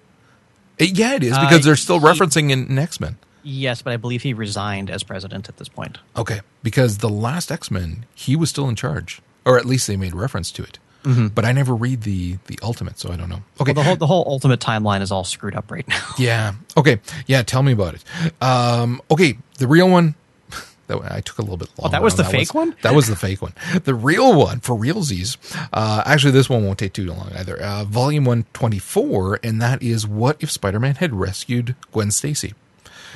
[0.78, 3.18] It- yeah, it is because Uh, they're still he- referencing in, in X Men.
[3.44, 5.98] Yes, but I believe he resigned as president at this point.
[6.16, 9.98] Okay, because the last X Men, he was still in charge, or at least they
[9.98, 10.78] made reference to it.
[11.04, 13.42] But I never read the the Ultimate, so I don't know.
[13.60, 16.06] Okay, Well, the whole the whole ultimate timeline is all screwed up right now.
[16.18, 16.54] Yeah.
[16.78, 17.00] Okay.
[17.28, 17.42] Yeah.
[17.44, 18.04] Tell me about it.
[18.42, 19.38] Um, okay.
[19.58, 20.16] The real one.
[20.88, 21.88] That I took a little bit longer.
[21.88, 22.76] Oh, that was the fake one?
[22.82, 23.54] That was the fake one.
[23.86, 25.38] The real one for realsies.
[25.72, 27.62] Uh, actually, this one won't take too long either.
[27.62, 32.12] Uh, volume one twenty four, and that is what if Spider Man had rescued Gwen
[32.12, 32.54] Stacy.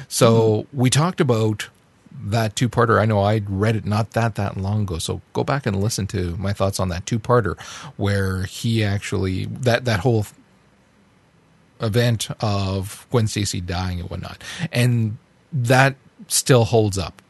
[0.07, 0.77] So Hmm.
[0.79, 1.67] we talked about
[2.23, 2.99] that two parter.
[2.99, 4.97] I know I read it not that that long ago.
[4.97, 7.59] So go back and listen to my thoughts on that two parter,
[7.97, 10.25] where he actually that that whole
[11.81, 15.17] event of Gwen Stacy dying and whatnot, and
[15.51, 15.95] that
[16.27, 17.21] still holds up.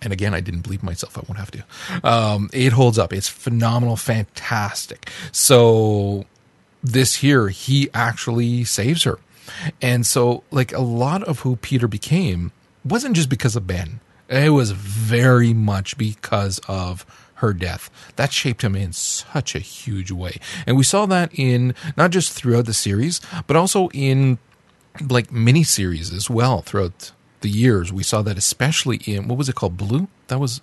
[0.00, 1.18] And again, I didn't bleep myself.
[1.18, 2.08] I won't have to.
[2.08, 3.12] Um, it holds up.
[3.12, 5.10] It's phenomenal, fantastic.
[5.32, 6.24] So
[6.82, 9.18] this here, he actually saves her.
[9.82, 12.52] And so, like, a lot of who Peter became
[12.90, 14.00] wasn't just because of Ben.
[14.28, 17.88] It was very much because of her death.
[18.16, 20.38] That shaped him in such a huge way.
[20.66, 24.38] And we saw that in not just throughout the series, but also in
[25.08, 27.92] like mini series as well throughout the years.
[27.92, 29.76] We saw that especially in what was it called?
[29.76, 30.08] Blue?
[30.26, 30.60] That was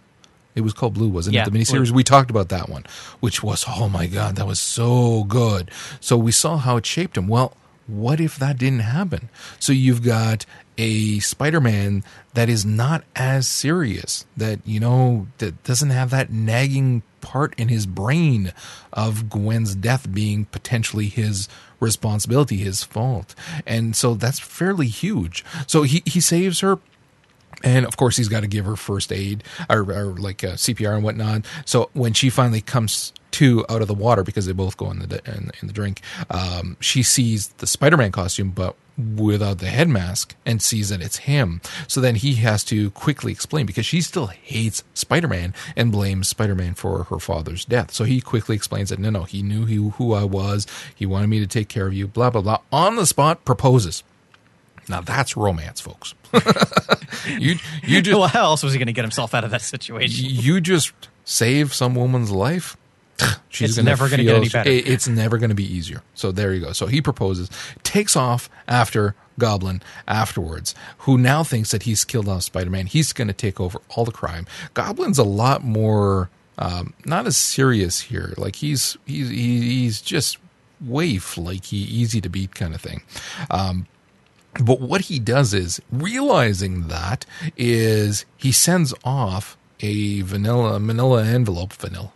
[0.53, 1.51] it was called Blue, wasn't Yeah, it?
[1.51, 1.91] The miniseries.
[1.91, 2.85] We talked about that one,
[3.19, 5.71] which was oh my god, that was so good.
[5.99, 7.27] So we saw how it shaped him.
[7.27, 7.55] Well,
[7.87, 9.29] what if that didn't happen?
[9.59, 10.45] So you've got
[10.77, 17.03] a Spider-Man that is not as serious, that you know, that doesn't have that nagging
[17.21, 18.53] part in his brain
[18.93, 21.47] of Gwen's death being potentially his
[21.79, 23.33] responsibility, his fault.
[23.65, 25.43] And so that's fairly huge.
[25.67, 26.79] So he he saves her
[27.63, 30.95] and of course he's got to give her first aid or, or like uh, CPR
[30.95, 31.45] and whatnot.
[31.65, 34.99] So when she finally comes to out of the water because they both go in
[34.99, 39.89] the in, in the drink, um, she sees the Spider-Man costume, but without the head
[39.89, 41.59] mask, and sees that it's him.
[41.85, 46.75] So then he has to quickly explain because she still hates Spider-Man and blames Spider-Man
[46.75, 47.91] for her father's death.
[47.91, 50.65] So he quickly explains that no, no, he knew he, who I was.
[50.95, 52.07] He wanted me to take care of you.
[52.07, 52.59] Blah blah blah.
[52.71, 54.03] On the spot, proposes.
[54.87, 56.13] Now that's romance, folks.
[57.27, 59.61] you you just well, how else was he going to get himself out of that
[59.61, 60.25] situation?
[60.29, 60.93] you just
[61.25, 62.77] save some woman's life.
[63.49, 64.69] She's It's gonna never gonna get any better.
[64.69, 66.01] it- It's never going to be easier.
[66.15, 66.73] So there you go.
[66.73, 67.49] So he proposes,
[67.83, 72.87] takes off after Goblin afterwards, who now thinks that he's killed off Spider Man.
[72.87, 74.45] He's going to take over all the crime.
[74.73, 78.33] Goblin's a lot more um, not as serious here.
[78.37, 80.37] Like he's he's he's just
[80.81, 83.01] way flaky, easy to beat kind of thing.
[83.49, 83.87] Um,
[84.61, 87.25] but what he does is realizing that
[87.57, 92.13] is he sends off a vanilla manila envelope vanilla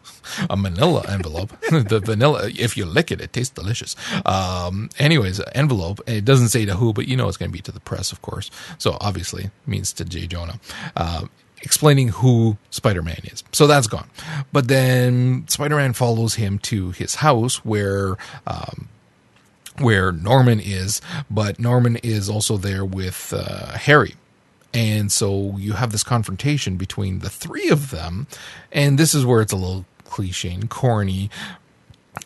[0.50, 1.54] a manila envelope.
[1.70, 3.96] The vanilla if you lick it it tastes delicious.
[4.26, 7.62] Um anyways envelope it doesn't say to who but you know it's going to be
[7.62, 8.52] to the press of course.
[8.78, 10.60] So obviously it means to jay jonah.
[10.96, 11.30] Um
[11.62, 13.44] explaining who spider-man is.
[13.52, 14.10] So that's gone.
[14.54, 18.90] But then spider-man follows him to his house where um
[19.80, 24.16] where Norman is, but Norman is also there with uh, Harry.
[24.74, 28.28] And so you have this confrontation between the three of them.
[28.72, 31.30] And this is where it's a little cliche and corny.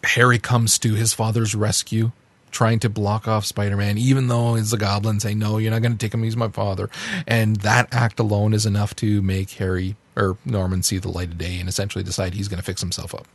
[0.04, 2.12] Harry comes to his father's rescue,
[2.52, 5.82] trying to block off Spider Man, even though he's a goblin, saying, No, you're not
[5.82, 6.24] going to take him.
[6.24, 6.90] He's my father.
[7.28, 11.38] And that act alone is enough to make Harry or Norman see the light of
[11.40, 13.28] day and essentially decide he's going to fix himself up.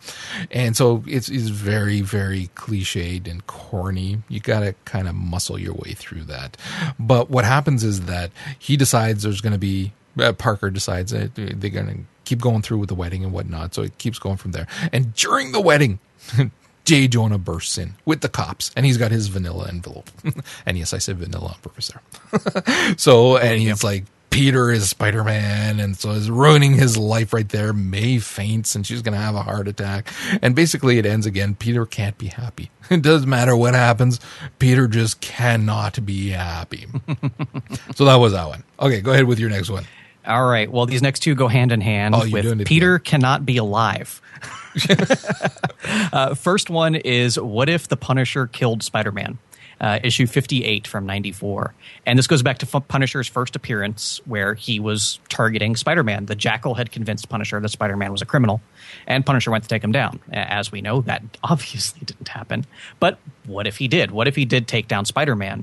[0.50, 4.22] And so it's, it's very, very cliched and corny.
[4.28, 6.56] You got to kind of muscle your way through that.
[6.98, 11.34] But what happens is that he decides there's going to be uh, Parker decides that
[11.34, 13.74] they're going to keep going through with the wedding and whatnot.
[13.74, 14.66] So it keeps going from there.
[14.92, 15.98] And during the wedding,
[16.84, 20.10] Jay Jonah bursts in with the cops, and he's got his vanilla envelope.
[20.66, 22.94] and yes, I said vanilla on purpose there.
[22.96, 27.48] so, and he's like, Peter is Spider Man, and so is ruining his life right
[27.48, 27.72] there.
[27.72, 30.12] May faints, and she's going to have a heart attack.
[30.42, 31.54] And basically, it ends again.
[31.54, 32.70] Peter can't be happy.
[32.90, 34.20] It doesn't matter what happens.
[34.58, 36.86] Peter just cannot be happy.
[37.94, 38.64] so that was that one.
[38.80, 39.84] Okay, go ahead with your next one.
[40.28, 40.70] All right.
[40.70, 44.20] Well, these next two go hand in hand Oh, with it Peter cannot be alive.
[46.12, 49.38] uh, first one is What if the Punisher killed Spider Man?
[49.80, 51.72] Uh, issue 58 from 94.
[52.04, 56.26] And this goes back to F- Punisher's first appearance, where he was targeting Spider Man.
[56.26, 58.60] The Jackal had convinced Punisher that Spider Man was a criminal,
[59.06, 60.18] and Punisher went to take him down.
[60.32, 62.66] As we know, that obviously didn't happen.
[62.98, 64.10] But what if he did?
[64.10, 65.62] What if he did take down Spider Man?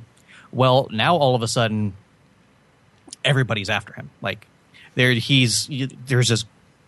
[0.53, 1.93] Well, now all of a sudden,
[3.25, 4.11] everybody's after him.
[4.21, 4.47] Like
[4.95, 5.69] there, he's
[6.05, 6.45] there's this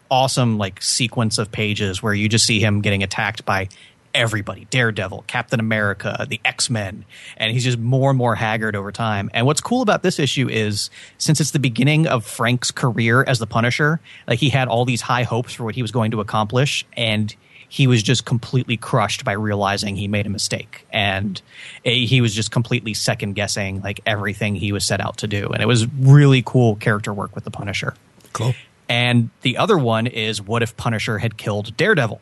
[0.09, 3.67] awesome like sequence of pages where you just see him getting attacked by
[4.15, 4.65] everybody.
[4.71, 7.05] Daredevil captain america the x-men
[7.35, 9.29] and he's just more and more haggard over time.
[9.33, 10.89] And what's cool about this issue is
[11.19, 15.01] since it's the beginning of frank's career as the punisher like he had all these
[15.01, 17.35] high hopes for what he was going to accomplish and
[17.69, 21.41] he was just completely crushed by realizing he made a mistake and
[21.83, 25.61] he was just completely second guessing like everything he was set out to do and
[25.61, 27.93] it was really cool character work with the punisher
[28.37, 28.53] Cool.
[28.87, 32.21] And the other one is what if Punisher had killed Daredevil?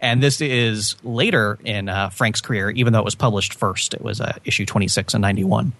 [0.00, 3.94] And this is later in uh, Frank's career, even though it was published first.
[3.94, 5.72] It was uh, issue 26 and 91.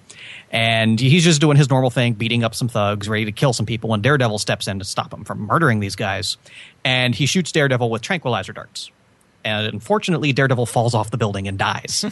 [0.52, 3.64] And he's just doing his normal thing, beating up some thugs, ready to kill some
[3.64, 3.94] people.
[3.94, 6.36] And Daredevil steps in to stop him from murdering these guys.
[6.84, 8.90] And he shoots Daredevil with tranquilizer darts.
[9.44, 12.04] And unfortunately, Daredevil falls off the building and dies.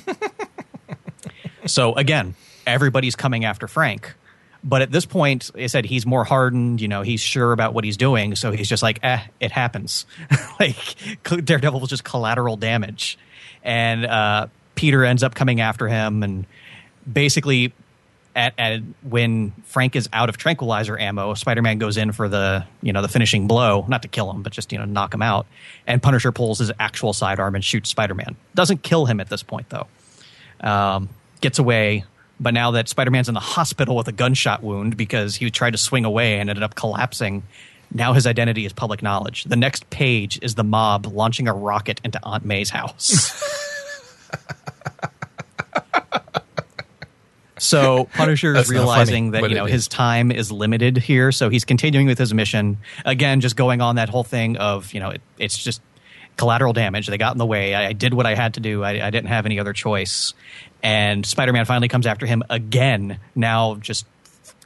[1.66, 2.34] so again,
[2.66, 4.14] everybody's coming after Frank.
[4.62, 6.80] But at this point, I said he's more hardened.
[6.80, 10.05] You know, he's sure about what he's doing, so he's just like, "Eh, it happens."
[10.61, 10.76] like
[11.22, 13.18] Daredevil was just collateral damage,
[13.64, 16.47] and uh, Peter ends up coming after him, and
[17.11, 17.72] basically,
[18.35, 22.93] at, at when Frank is out of tranquilizer ammo, Spider-Man goes in for the you
[22.93, 25.47] know the finishing blow, not to kill him, but just you know knock him out,
[25.87, 28.37] and Punisher pulls his actual sidearm and shoots Spider-Man.
[28.55, 29.87] Doesn't kill him at this point though.
[30.61, 31.09] Um,
[31.41, 32.05] gets away
[32.41, 35.72] but now that Spider Man's in the hospital with a gunshot wound because he tried
[35.72, 37.43] to swing away and ended up collapsing,
[37.93, 39.45] now his identity is public knowledge.
[39.45, 43.37] The next page is the mob launching a rocket into Aunt May's house.
[47.61, 49.89] so Punisher is realizing funny, that you know his is.
[49.89, 52.79] time is limited here, so he's continuing with his mission.
[53.05, 55.81] Again, just going on that whole thing of you know it, it's just
[56.37, 57.07] collateral damage.
[57.07, 57.75] They got in the way.
[57.75, 58.83] I, I did what I had to do.
[58.83, 60.33] I, I didn't have any other choice.
[60.83, 64.07] And Spider Man finally comes after him again, now just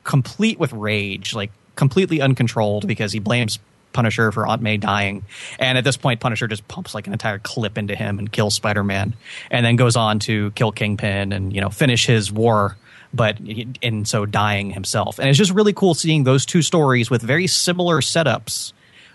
[0.04, 3.58] complete with rage, like completely uncontrolled because he blames
[3.92, 5.24] Punisher for Aunt May dying.
[5.58, 8.54] And at this point, Punisher just pumps like an entire clip into him and kills
[8.54, 9.14] Spider Man,
[9.50, 12.76] and then goes on to kill Kingpin and you know finish his war.
[13.14, 17.22] But in so dying himself, and it's just really cool seeing those two stories with
[17.22, 18.72] very similar setups,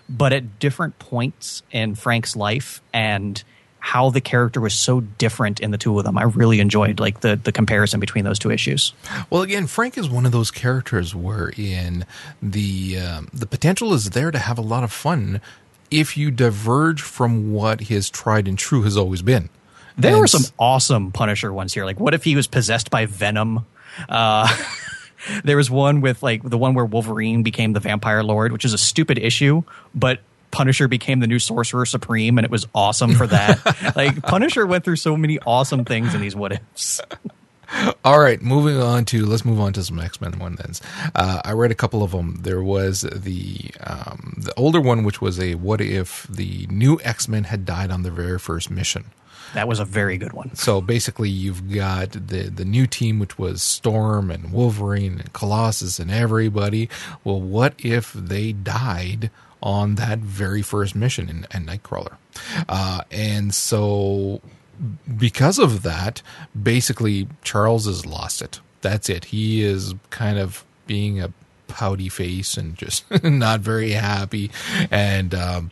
[0.08, 3.42] but at different points in Frank's life and
[3.80, 6.16] how the character was so different in the two of them.
[6.18, 8.94] I really enjoyed like the the comparison between those two issues.
[9.30, 12.06] Well, again, Frank is one of those characters wherein
[12.42, 15.40] the um, the potential is there to have a lot of fun
[15.90, 19.48] if you diverge from what his tried and true has always been.
[19.98, 21.84] There And were some awesome Punisher ones here.
[21.84, 23.66] Like, what if he was possessed by Venom?
[24.08, 24.48] Uh,
[25.44, 28.72] there was one with like the one where Wolverine became the Vampire Lord, which is
[28.72, 29.62] a stupid issue,
[29.94, 30.20] but
[30.50, 33.92] Punisher became the new Sorcerer Supreme, and it was awesome for that.
[33.96, 37.00] like, Punisher went through so many awesome things in these what ifs.
[38.04, 40.72] All right, moving on to let's move on to some X Men one then.
[41.14, 42.38] Uh, I read a couple of them.
[42.40, 47.28] There was the um, the older one, which was a what if the new X
[47.28, 49.12] Men had died on their very first mission.
[49.54, 50.54] That was a very good one.
[50.54, 55.98] So basically, you've got the the new team, which was Storm and Wolverine and Colossus
[55.98, 56.88] and everybody.
[57.24, 59.30] Well, what if they died
[59.62, 62.16] on that very first mission in, in Nightcrawler?
[62.68, 64.40] Uh, and so,
[65.18, 66.22] because of that,
[66.60, 68.60] basically, Charles has lost it.
[68.80, 69.26] That's it.
[69.26, 71.32] He is kind of being a
[71.68, 74.50] pouty face and just not very happy.
[74.90, 75.70] And um,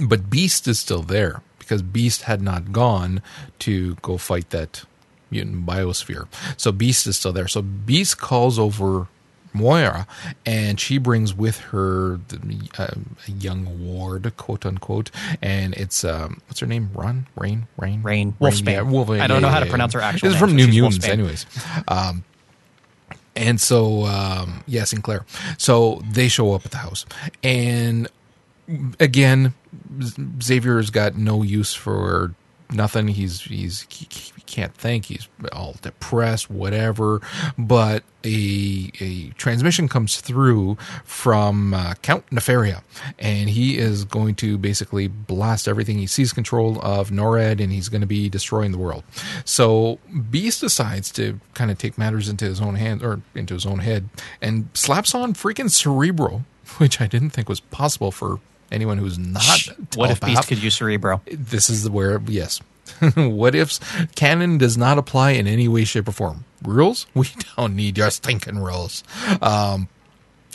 [0.00, 3.20] but Beast is still there because Beast had not gone
[3.60, 4.84] to go fight that
[5.30, 6.28] mutant biosphere.
[6.56, 7.48] So Beast is still there.
[7.48, 9.08] So Beast calls over
[9.52, 10.06] Moira,
[10.44, 12.94] and she brings with her the, uh,
[13.26, 15.10] a young ward, quote unquote,
[15.42, 16.90] and it's um, what's her name?
[16.94, 18.72] Run, Rain, Rain, Rain, Wolfsbane.
[18.72, 19.20] Yeah, Wolfsbane.
[19.20, 21.46] I don't know yeah, how to pronounce her actual This is from New Mutants, anyways.
[21.88, 22.24] Um,
[23.34, 25.24] and so, um, yeah, Sinclair.
[25.58, 27.06] So they show up at the house,
[27.42, 28.08] and
[29.00, 29.54] again,
[30.42, 32.34] Xavier's got no use for
[32.70, 33.08] nothing.
[33.08, 34.06] He's he's he,
[34.46, 35.06] can't think.
[35.06, 37.20] He's all depressed, whatever.
[37.58, 42.82] But a a transmission comes through from uh, Count Nefaria,
[43.18, 45.98] and he is going to basically blast everything.
[45.98, 49.04] He sees control of NORAD, and he's going to be destroying the world.
[49.44, 49.98] So
[50.30, 53.80] Beast decides to kind of take matters into his own hands or into his own
[53.80, 54.08] head,
[54.40, 56.44] and slaps on freaking Cerebro,
[56.78, 58.40] which I didn't think was possible for
[58.70, 59.68] anyone who's not.
[59.94, 61.22] What if Beast could use Cerebro?
[61.30, 62.60] this is where yes
[63.14, 63.80] what ifs
[64.14, 68.10] canon does not apply in any way shape or form rules we don't need your
[68.10, 69.02] stinking rules
[69.42, 69.88] um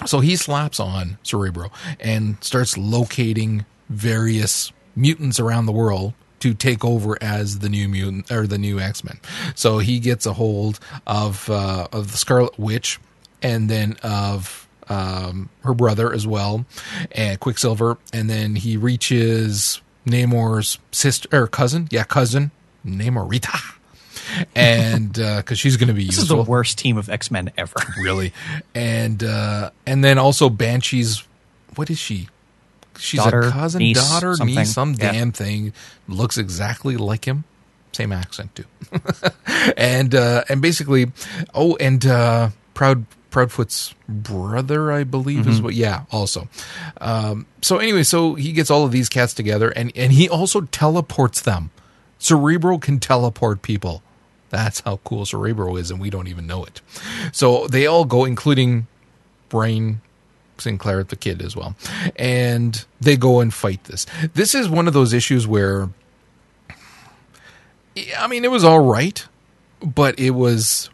[0.05, 6.83] so he slaps on cerebro and starts locating various mutants around the world to take
[6.83, 9.19] over as the new mutant or the new X-Men.
[9.53, 12.99] So he gets a hold of uh, of the Scarlet Witch
[13.43, 16.65] and then of um, her brother as well,
[17.11, 22.51] and Quicksilver, and then he reaches Namor's sister or cousin, yeah, cousin.
[22.85, 23.75] Namorita,
[24.55, 27.51] and because she's going to be This useful is the worst team of X Men
[27.57, 27.75] ever.
[28.01, 28.33] really.
[28.73, 31.23] And uh and then also banshee's
[31.75, 32.27] what is she?
[32.97, 34.55] She's Daughter, a cousin niece, daughter something.
[34.55, 35.11] niece some Yeah.
[35.11, 35.73] damn thing.
[36.07, 37.43] Looks exactly like him.
[37.93, 38.65] Same accent too.
[39.77, 41.11] And uh and basically
[41.53, 45.73] oh and uh proud Proudfoot's brother, I believe, is what.
[45.73, 46.49] Yeah, also.
[46.99, 50.61] Um, so anyway, so he gets all of these cats together, and and he also
[50.61, 51.71] teleports them.
[52.19, 54.03] Cerebro can teleport people.
[54.49, 56.81] That's how cool Cerebro is, and we don't even know it.
[57.31, 58.87] So they all go, including
[59.47, 60.01] Brain,
[60.57, 61.75] Sinclair, the kid as well,
[62.17, 64.05] and they go and fight this.
[64.33, 65.89] This is one of those issues where,
[68.17, 69.25] I mean, it was all right,
[69.81, 70.89] but it was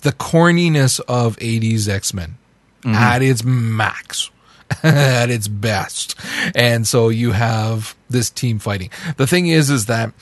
[0.00, 2.36] the corniness of 80s X Men
[2.84, 4.30] at its max,
[4.82, 6.14] at its best.
[6.54, 8.90] And so you have this team fighting.
[9.16, 10.12] The thing is, is that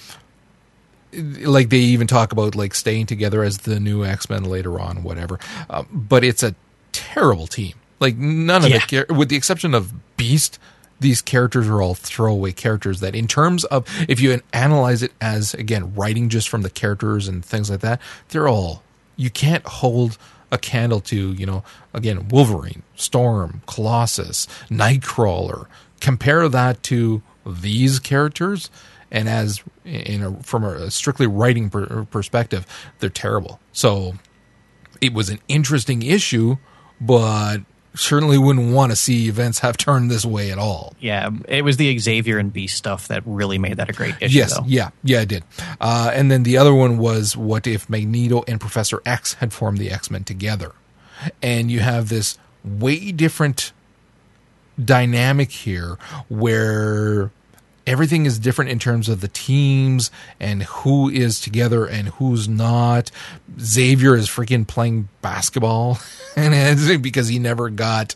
[1.12, 5.03] like they even talk about like staying together as the new X Men later on,
[5.03, 5.39] whatever.
[5.70, 6.55] Uh, but it's a
[6.93, 7.74] terrible team.
[8.01, 8.85] Like none of Yeah.
[9.07, 10.59] the, with the exception of Beast,
[11.01, 13.01] these characters are all throwaway characters.
[13.01, 17.26] That in terms of if you analyze it as again writing just from the characters
[17.29, 18.83] and things like that, they're all
[19.18, 20.16] you can't hold
[20.50, 21.32] a candle to.
[21.32, 25.66] You know, again, Wolverine, Storm, Colossus, Nightcrawler.
[26.00, 28.70] Compare that to these characters
[29.10, 32.66] and as in a, from a strictly writing per, perspective,
[32.98, 33.60] they're terrible.
[33.72, 34.14] So
[35.00, 36.56] it was an interesting issue,
[37.00, 37.58] but
[37.95, 40.95] certainly wouldn't want to see events have turned this way at all.
[41.01, 44.39] Yeah, it was the Xavier and Beast stuff that really made that a great issue.
[44.39, 44.64] Yes, though.
[44.66, 45.45] yeah, yeah, it did.
[45.80, 49.78] Uh, and then the other one was what if Magneto and Professor X had formed
[49.78, 50.72] the X Men together,
[51.43, 53.72] and you have this way different
[54.82, 57.30] dynamic here where
[57.89, 63.11] everything is different in terms of the teams and who is together and who's not.
[63.59, 65.99] Xavier is freaking playing basketball
[66.36, 68.14] and because he never got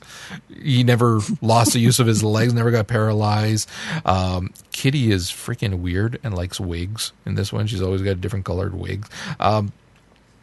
[0.63, 3.69] he never lost the use of his legs, never got paralyzed.
[4.05, 7.67] Um, Kitty is freaking weird and likes wigs in this one.
[7.67, 9.09] She's always got different colored wigs.
[9.41, 9.73] Um,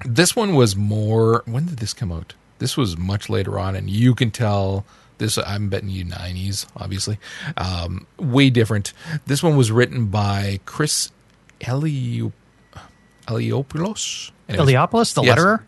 [0.06, 2.34] this one was more when did this come out?
[2.58, 4.86] This was much later on and you can tell
[5.20, 7.20] this I'm betting you 90s obviously.
[7.58, 8.94] Um, way different.
[9.28, 11.12] This one was written by Chris
[11.68, 12.30] Eli
[13.28, 14.32] Eliopoulos.
[14.48, 15.38] Anyways, Eliopoulos, the Yes.
[15.38, 15.60] letterer.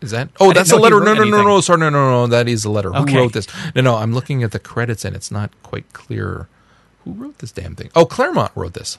[0.00, 0.30] is that?
[0.40, 0.98] Oh, I that's the letter.
[1.00, 1.60] No, wrote no, no, no.
[1.60, 2.26] Sorry, no, no, no.
[2.26, 2.90] That is the letter.
[2.90, 3.46] Who wrote this?
[3.74, 3.96] No, no.
[3.96, 6.48] I'm looking at the credits and it's not quite clear
[7.04, 7.90] who wrote this damn thing.
[7.94, 8.98] Oh, Claremont wrote this.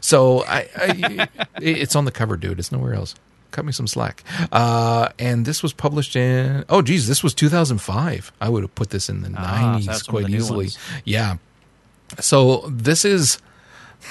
[0.00, 1.28] So I, I
[1.60, 2.58] it's on the cover, dude.
[2.58, 3.14] It's nowhere else.
[3.50, 4.22] Cut me some slack.
[4.52, 6.64] Uh, and this was published in.
[6.68, 8.32] Oh, geez, this was 2005.
[8.40, 10.58] I would have put this in the Ah, 90s that's one of quite the easily.
[10.66, 10.78] ones.
[11.04, 11.36] Yeah.
[12.20, 13.38] So this is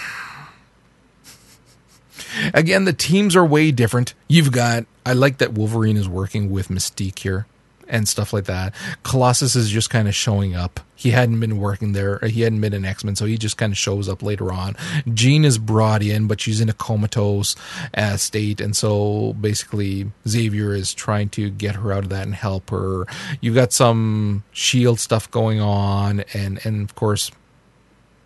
[2.53, 6.67] again the teams are way different you've got i like that wolverine is working with
[6.67, 7.47] mystique here
[7.89, 8.73] and stuff like that.
[9.03, 10.79] Colossus is just kind of showing up.
[10.95, 13.77] He hadn't been working there he hadn't been an x-men so he just kind of
[13.77, 14.75] shows up later on.
[15.13, 17.55] Jean is brought in but she's in a comatose
[17.95, 22.35] uh, state and so basically xavier is trying to get her out of that and
[22.35, 23.05] help her.
[23.39, 27.31] You've got some shield stuff going on and and of course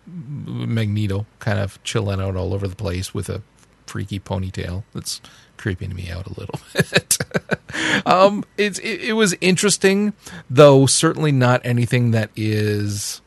[0.06, 3.42] Magneto kind of chilling out all over the place with a
[3.86, 4.82] freaky ponytail.
[4.92, 5.20] That's
[5.56, 7.18] creeping me out a little bit.
[8.06, 10.12] um, it's it, it was interesting,
[10.48, 13.20] though certainly not anything that is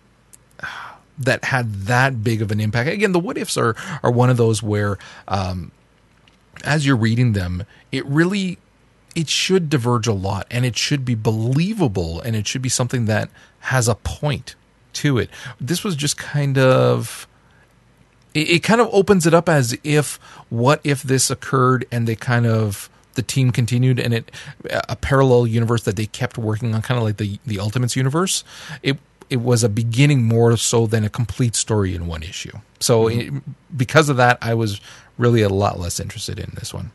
[1.17, 2.89] that had that big of an impact.
[2.89, 4.97] Again, the what ifs are are one of those where
[5.27, 5.71] um,
[6.63, 8.57] as you're reading them, it really
[9.15, 13.05] it should diverge a lot and it should be believable and it should be something
[13.05, 13.29] that
[13.61, 14.55] has a point
[14.93, 15.29] to it.
[15.59, 17.27] This was just kind of
[18.37, 20.15] it, it kind of opens it up as if
[20.49, 24.31] what if this occurred and they kind of the team continued and it
[24.87, 28.43] a parallel universe that they kept working on kind of like the the ultimates universe.
[28.83, 28.97] It
[29.29, 32.57] it was a beginning more so than a complete story in one issue.
[32.79, 33.37] So mm-hmm.
[33.37, 33.43] it,
[33.75, 34.79] because of that i was
[35.17, 36.91] really a lot less interested in this one.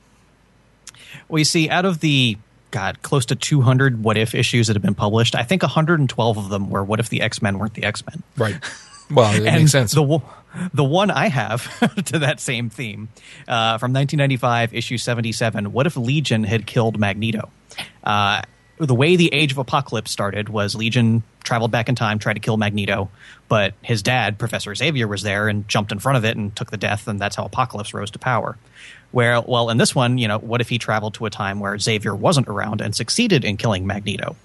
[1.29, 2.39] Well, you see, out of the
[2.71, 6.49] God, close to 200 what if issues that have been published, I think 112 of
[6.49, 8.23] them were what if the X Men weren't the X Men.
[8.37, 8.57] right.
[9.11, 9.93] Well it and makes sense.
[9.93, 10.23] The
[10.73, 11.69] the one I have
[12.07, 13.09] to that same theme
[13.49, 15.73] uh, from 1995, issue 77.
[15.73, 17.51] What if Legion had killed Magneto?
[18.05, 18.43] Uh,
[18.79, 22.41] the way the Age of Apocalypse started was Legion traveled back in time, tried to
[22.41, 23.11] kill Magneto,
[23.49, 26.71] but his dad, Professor Xavier, was there and jumped in front of it and took
[26.71, 28.57] the death, and that's how Apocalypse rose to power.
[29.11, 31.79] Where, well, in this one, you know, what if he traveled to a time where
[31.79, 34.37] Xavier wasn't around and succeeded in killing Magneto?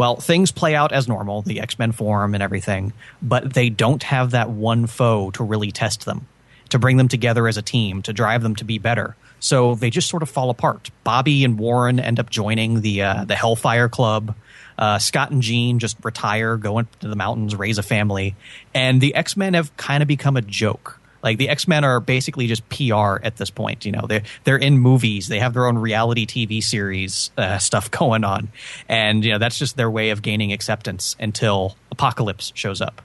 [0.00, 4.02] Well, things play out as normal, the X Men form and everything, but they don't
[4.02, 6.26] have that one foe to really test them,
[6.70, 9.14] to bring them together as a team, to drive them to be better.
[9.40, 10.90] So they just sort of fall apart.
[11.04, 14.34] Bobby and Warren end up joining the uh, the Hellfire Club.
[14.78, 18.34] Uh, Scott and Jean just retire, go into the mountains, raise a family,
[18.72, 20.98] and the X Men have kind of become a joke.
[21.22, 23.84] Like the X Men are basically just PR at this point.
[23.84, 27.90] You know, they're they're in movies, they have their own reality TV series uh, stuff
[27.90, 28.48] going on,
[28.88, 33.02] and you know that's just their way of gaining acceptance until Apocalypse shows up.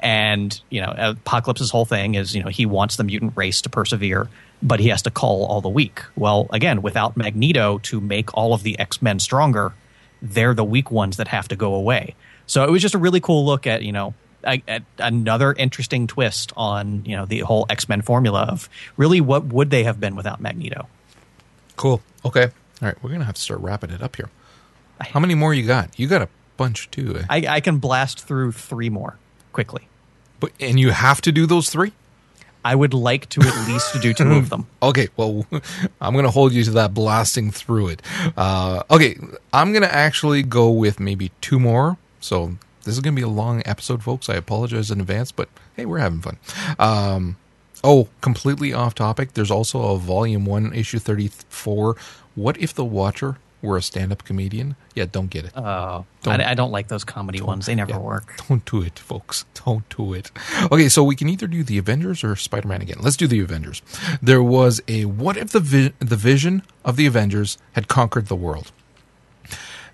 [0.00, 3.68] And you know, Apocalypse's whole thing is you know he wants the mutant race to
[3.68, 4.28] persevere,
[4.62, 6.02] but he has to call all the weak.
[6.16, 9.74] Well, again, without Magneto to make all of the X Men stronger,
[10.22, 12.14] they're the weak ones that have to go away.
[12.46, 14.14] So it was just a really cool look at you know
[14.46, 19.20] a, a, another interesting twist on you know the whole X Men formula of really
[19.20, 20.88] what would they have been without Magneto.
[21.76, 22.02] Cool.
[22.24, 22.44] Okay.
[22.44, 23.02] All right.
[23.02, 24.30] We're gonna have to start wrapping it up here.
[25.00, 25.98] How many more you got?
[25.98, 27.16] You got a bunch too.
[27.18, 27.24] Eh?
[27.28, 29.16] I, I can blast through three more
[29.52, 29.88] quickly.
[30.40, 31.92] But and you have to do those three.
[32.64, 34.66] I would like to at least do two of them.
[34.82, 35.46] Okay, well,
[36.00, 38.02] I'm going to hold you to that blasting through it.
[38.36, 39.16] Uh, okay,
[39.52, 41.96] I'm going to actually go with maybe two more.
[42.20, 44.28] So this is going to be a long episode, folks.
[44.28, 46.38] I apologize in advance, but hey, we're having fun.
[46.78, 47.36] Um,
[47.84, 49.34] oh, completely off topic.
[49.34, 51.96] There's also a volume one, issue 34.
[52.34, 54.76] What if the Watcher were a stand-up comedian?
[54.94, 55.52] Yeah, don't get it.
[55.56, 57.66] Oh, I, I, don't like those comedy ones.
[57.66, 58.40] They never yeah, work.
[58.48, 59.44] Don't do it, folks.
[59.66, 60.30] Don't do it.
[60.70, 62.98] Okay, so we can either do the Avengers or Spider-Man again.
[63.00, 63.82] Let's do the Avengers.
[64.22, 68.36] There was a what if the vi- the vision of the Avengers had conquered the
[68.36, 68.72] world?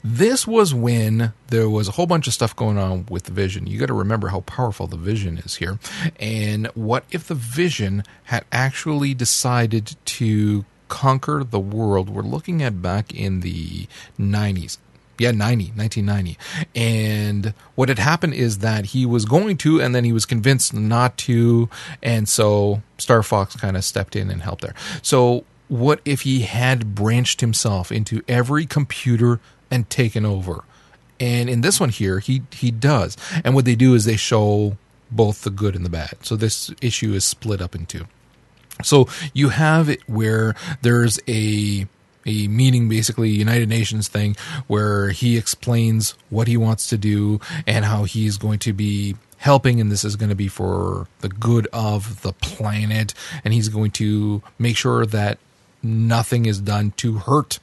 [0.07, 3.67] This was when there was a whole bunch of stuff going on with the vision.
[3.67, 5.79] You got to remember how powerful the vision is here.
[6.21, 12.11] And what if the vision had actually decided to conquer the world?
[12.11, 13.87] We're looking at back in the
[14.21, 14.77] 90s.
[15.17, 16.37] Yeah, 90, 1990.
[16.75, 20.75] And what had happened is that he was going to, and then he was convinced
[20.75, 21.71] not to.
[22.03, 24.75] And so Star Fox kind of stepped in and helped there.
[25.01, 29.41] So, what if he had branched himself into every computer
[29.75, 30.65] and taken over.
[31.21, 33.17] And in this one here, he he does.
[33.45, 34.77] And what they do is they show
[35.11, 36.15] both the good and the bad.
[36.23, 38.07] So this issue is split up in two.
[38.83, 41.87] So you have it where there's a
[42.27, 44.35] a meeting, basically United Nations thing,
[44.67, 49.79] where he explains what he wants to do and how he's going to be helping,
[49.79, 53.13] and this is going to be for the good of the planet,
[53.45, 55.39] and he's going to make sure that
[55.83, 57.59] nothing is done to hurt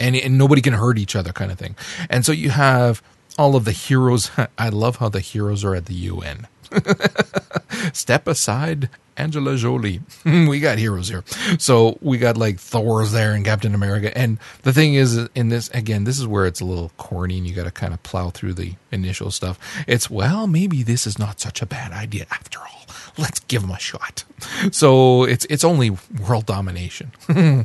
[0.00, 1.76] and, and nobody can hurt each other kind of thing.
[2.10, 3.02] And so you have
[3.38, 4.30] all of the heroes.
[4.58, 6.46] I love how the heroes are at the UN.
[7.92, 10.00] Step aside, Angela Jolie.
[10.24, 11.24] we got heroes here.
[11.58, 14.16] So we got like Thor's there and Captain America.
[14.16, 17.46] And the thing is, in this, again, this is where it's a little corny and
[17.46, 19.58] you got to kind of plow through the initial stuff.
[19.86, 22.86] It's, well, maybe this is not such a bad idea after all.
[23.16, 24.24] Let's give them a shot.
[24.72, 25.90] So it's, it's only
[26.26, 27.12] world domination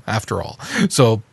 [0.06, 0.60] after all.
[0.90, 1.24] So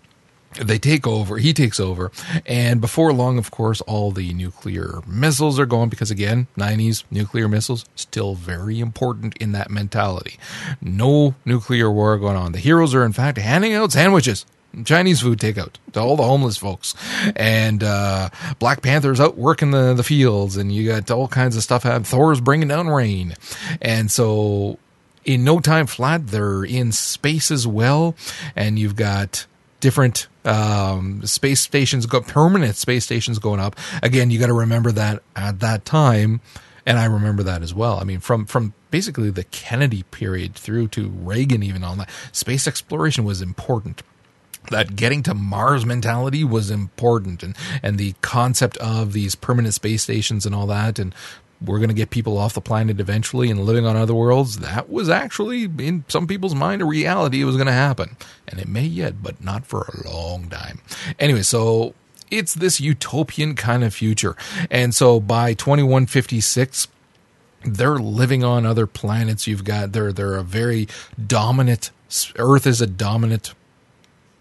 [0.57, 2.11] they take over he takes over.
[2.45, 7.49] And before long of course all the nuclear missiles are gone because again 90s nuclear
[7.49, 10.39] missiles still very important in that mentality.
[10.81, 12.53] No nuclear war going on.
[12.53, 14.47] The heroes are in fact handing out sandwiches.
[14.85, 16.95] Chinese food takeout to all the homeless folks,
[17.35, 18.29] and uh,
[18.59, 21.85] Black Panther's out working the, the fields, and you got all kinds of stuff.
[22.07, 23.35] Thor's bringing down rain,
[23.81, 24.79] and so
[25.25, 28.15] in no time flat, they're in space as well,
[28.55, 29.47] and you've got
[29.87, 33.77] different um, space stations, go, permanent space stations going up.
[34.03, 36.41] Again, you got to remember that at that time,
[36.85, 38.01] and I remember that as well.
[38.01, 42.67] I mean, from from basically the Kennedy period through to Reagan, even on that, space
[42.67, 44.03] exploration was important
[44.73, 50.03] that getting to Mars mentality was important and, and the concept of these permanent space
[50.03, 51.15] stations and all that and
[51.65, 54.59] we're going to get people off the planet eventually and living on other worlds.
[54.59, 57.41] That was actually, in some people's mind, a reality.
[57.41, 58.17] It was going to happen.
[58.47, 60.81] And it may yet, but not for a long time.
[61.19, 61.95] Anyway, so
[62.31, 64.37] it's this utopian kind of future.
[64.71, 66.89] And so by 2156,
[67.65, 69.47] they're living on other planets.
[69.47, 70.89] You've got, they're, they're a very
[71.25, 71.91] dominant,
[72.37, 73.55] Earth is a dominant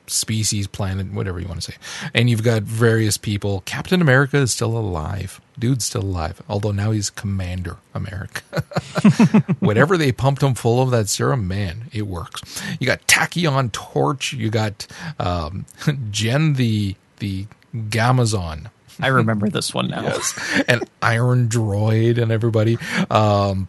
[0.08, 1.78] species, planet, whatever you want to say.
[2.14, 3.62] And you've got various people.
[3.66, 5.42] Captain America is still alive.
[5.58, 8.42] Dude's still alive, although now he's Commander America.
[9.60, 12.62] Whatever they pumped him full of that serum, man, it works.
[12.80, 14.34] You got Tachyon Torch.
[14.34, 14.86] You got
[15.20, 15.66] um,
[16.12, 18.70] Jen the the Gamazon.
[19.00, 20.04] I remember this one now.
[20.04, 22.78] yes, and Iron Droid and everybody.
[23.10, 23.68] Um,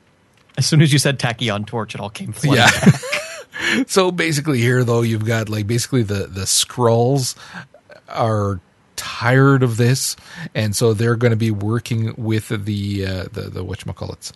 [0.58, 2.98] as soon as you said Tachyon Torch, it all came flooding yeah.
[3.86, 7.34] so basically here though you've got like basically the the Skrulls
[8.08, 8.60] are
[8.96, 10.16] tired of this
[10.54, 14.32] and so they're going to be working with the uh, the the whatchamacallits.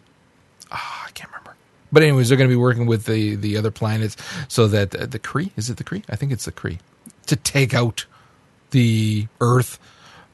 [0.70, 1.56] Ah oh, i can't remember.
[1.92, 4.16] But anyways they're going to be working with the the other planets
[4.48, 6.04] so that the kree is it the kree?
[6.08, 6.78] I think it's the kree
[7.26, 8.06] to take out
[8.70, 9.78] the earth.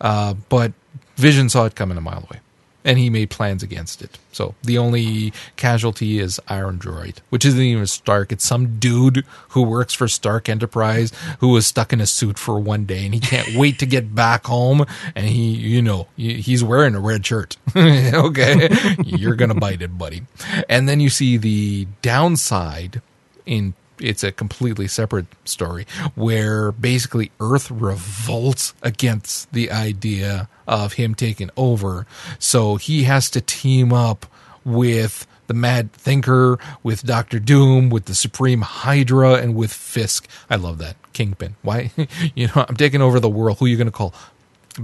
[0.00, 0.72] Uh, but
[1.16, 2.40] vision saw it coming a mile away
[2.86, 4.16] and he made plans against it.
[4.32, 8.30] So the only casualty is Iron Droid, which isn't even Stark.
[8.30, 12.58] It's some dude who works for Stark Enterprise who was stuck in a suit for
[12.60, 14.86] one day and he can't wait to get back home.
[15.16, 17.56] And he, you know, he's wearing a red shirt.
[17.76, 18.70] okay,
[19.04, 20.22] you're gonna bite it, buddy.
[20.68, 23.02] And then you see the downside
[23.44, 31.14] in it's a completely separate story where basically Earth revolts against the idea of him
[31.14, 32.06] taking over.
[32.38, 34.26] So he has to team up
[34.64, 40.28] with the Mad Thinker, with Doctor Doom, with the Supreme Hydra, and with Fisk.
[40.50, 40.96] I love that.
[41.12, 41.56] Kingpin.
[41.62, 41.92] Why?
[42.34, 43.58] you know, I'm taking over the world.
[43.58, 44.12] Who are you going to call?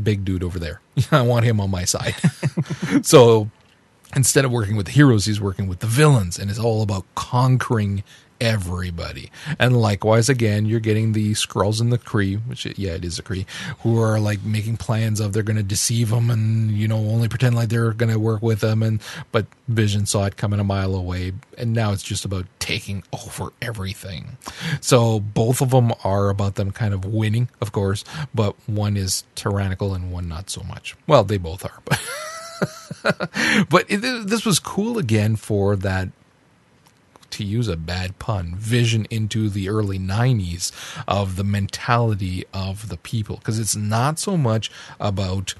[0.03, 0.81] Big dude over there.
[1.11, 2.15] I want him on my side.
[3.03, 3.51] so
[4.15, 7.05] instead of working with the heroes, he's working with the villains, and it's all about
[7.15, 8.03] conquering
[8.43, 9.31] everybody.
[9.61, 13.23] And likewise, again, you're getting the Skrulls and the Kree, which yeah, it is a
[13.23, 13.47] Kree,
[13.81, 17.29] who are like making plans of they're going to deceive them and you know only
[17.29, 18.83] pretend like they're going to work with them.
[18.83, 23.05] And but Vision saw it coming a mile away, and now it's just about taking
[23.13, 24.37] over everything.
[24.81, 29.23] So both of them are about them kind of winning, of course, but one is
[29.37, 30.97] tyrannical and one not so much.
[31.07, 32.01] Well, they both are, but.
[33.69, 36.11] but it, this was cool again for that
[37.33, 40.73] to use a bad pun, vision into the early 90s
[41.07, 43.37] of the mentality of the people.
[43.37, 44.71] Because it's not so much
[45.01, 45.55] about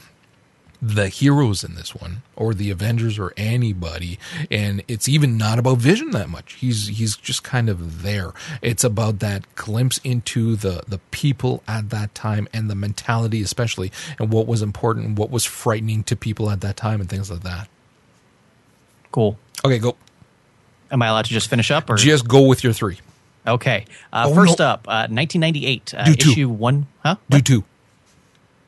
[0.83, 4.19] the heroes in this one or the avengers or anybody
[4.51, 6.55] and it's even not about vision that much.
[6.55, 8.33] He's he's just kind of there.
[8.61, 13.93] It's about that glimpse into the the people at that time and the mentality especially
[14.19, 17.31] and what was important and what was frightening to people at that time and things
[17.31, 17.69] like that.
[19.13, 19.39] Cool.
[19.65, 19.97] Okay go
[20.93, 21.91] Am I allowed to just finish up?
[21.91, 22.99] Or just go with your three?
[23.47, 23.87] Okay.
[24.13, 24.67] Uh, oh, first no.
[24.67, 26.87] up, uh, 1998 uh, issue one.
[27.03, 27.17] Huh?
[27.31, 27.65] Do two.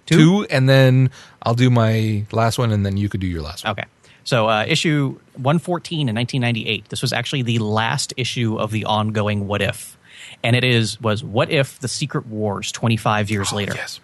[0.07, 0.17] two.
[0.17, 1.11] Two, and then
[1.43, 3.73] I'll do my last one, and then you could do your last one.
[3.73, 3.85] Okay.
[4.25, 6.89] So uh, issue 114 in 1998.
[6.89, 9.99] This was actually the last issue of the ongoing What If,
[10.43, 13.75] and it is was What If the Secret Wars 25 years oh, later.
[13.77, 14.01] Yes.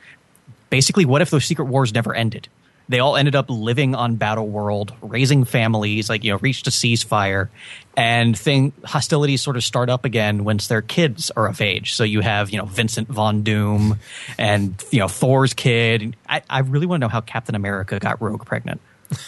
[0.69, 2.49] Basically, what if those secret wars never ended?
[2.91, 6.71] They all ended up living on Battle World, raising families, like you know, reached a
[6.71, 7.49] ceasefire,
[7.97, 11.95] and thing hostilities sort of start up again once their kids are of age.
[11.95, 14.01] So you have you know Vincent Von Doom
[14.37, 16.17] and you know Thor's kid.
[16.29, 18.81] I, I really want to know how Captain America got Rogue pregnant.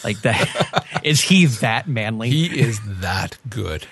[0.03, 2.31] Like that, is he that manly?
[2.31, 3.87] He is that good.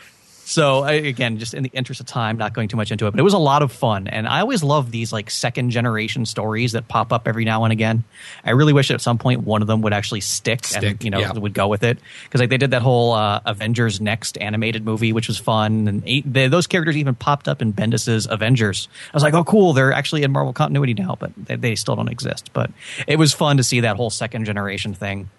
[0.51, 3.21] So again, just in the interest of time, not going too much into it, but
[3.21, 6.73] it was a lot of fun, and I always love these like second generation stories
[6.73, 8.03] that pop up every now and again.
[8.45, 11.11] I really wish at some point one of them would actually stick, stick and you
[11.13, 11.33] know yeah.
[11.33, 15.13] would go with it because like they did that whole uh, Avengers Next animated movie,
[15.13, 18.89] which was fun, and eight, they, those characters even popped up in Bendis's Avengers.
[19.15, 21.95] I was like, oh cool, they're actually in Marvel continuity now, but they, they still
[21.95, 22.53] don't exist.
[22.53, 22.73] But
[23.07, 25.31] it was fun to see that whole second generation thing,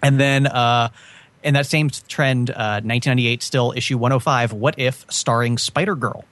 [0.00, 0.46] and then.
[0.46, 0.90] uh
[1.42, 6.24] in that same trend, uh, 1998 still issue 105, What If, starring Spider Girl.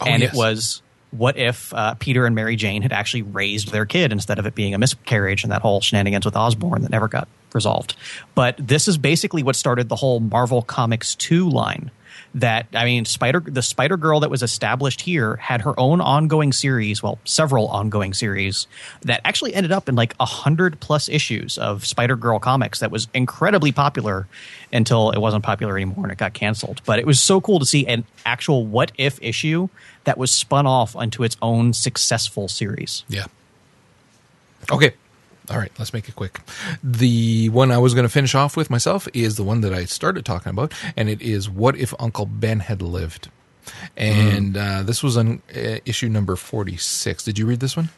[0.00, 0.32] Oh, and yes.
[0.32, 4.38] it was what if uh, Peter and Mary Jane had actually raised their kid instead
[4.38, 7.94] of it being a miscarriage and that whole shenanigans with Osborn that never got resolved.
[8.34, 11.92] But this is basically what started the whole Marvel Comics 2 line
[12.34, 16.52] that I mean, Spider the Spider Girl that was established here had her own ongoing
[16.52, 18.66] series, well, several ongoing series
[19.02, 22.90] that actually ended up in like a hundred plus issues of Spider Girl comics that
[22.90, 24.26] was incredibly popular
[24.72, 26.82] until it wasn't popular anymore and it got canceled.
[26.84, 29.68] But it was so cool to see an actual what if issue
[30.02, 33.04] that was spun off into its own successful series.
[33.08, 33.26] Yeah.
[34.72, 34.94] Okay,
[35.50, 36.40] all right, let's make it quick.
[36.82, 39.84] The one I was going to finish off with myself is the one that I
[39.84, 43.28] started talking about, and it is What If Uncle Ben Had Lived?
[43.96, 44.80] And mm.
[44.80, 47.24] uh, this was on uh, issue number 46.
[47.24, 47.90] Did you read this one?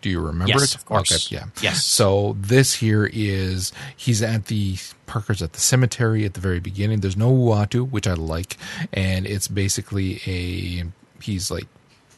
[0.00, 0.74] Do you remember yes, it?
[0.76, 1.26] Of course.
[1.26, 1.46] Okay, yeah.
[1.60, 1.84] Yes.
[1.84, 4.76] So this here is he's at the
[5.06, 7.00] Parker's at the cemetery at the very beginning.
[7.00, 8.56] There's no Uatu, which I like,
[8.94, 10.84] and it's basically a
[11.22, 11.66] he's like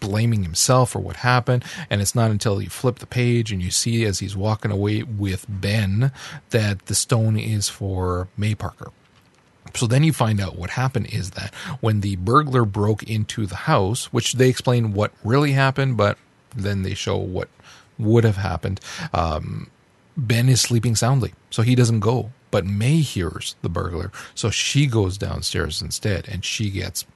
[0.02, 1.64] blaming himself for what happened.
[1.88, 5.04] And it's not until you flip the page and you see as he's walking away
[5.04, 6.12] with Ben
[6.50, 8.90] that the stone is for May Parker.
[9.74, 13.56] So then you find out what happened is that when the burglar broke into the
[13.56, 16.18] house, which they explain what really happened, but
[16.54, 17.48] then they show what
[17.98, 18.80] would have happened.
[19.14, 19.70] Um,
[20.16, 22.32] ben is sleeping soundly, so he doesn't go.
[22.50, 27.06] But May hears the burglar, so she goes downstairs instead, and she gets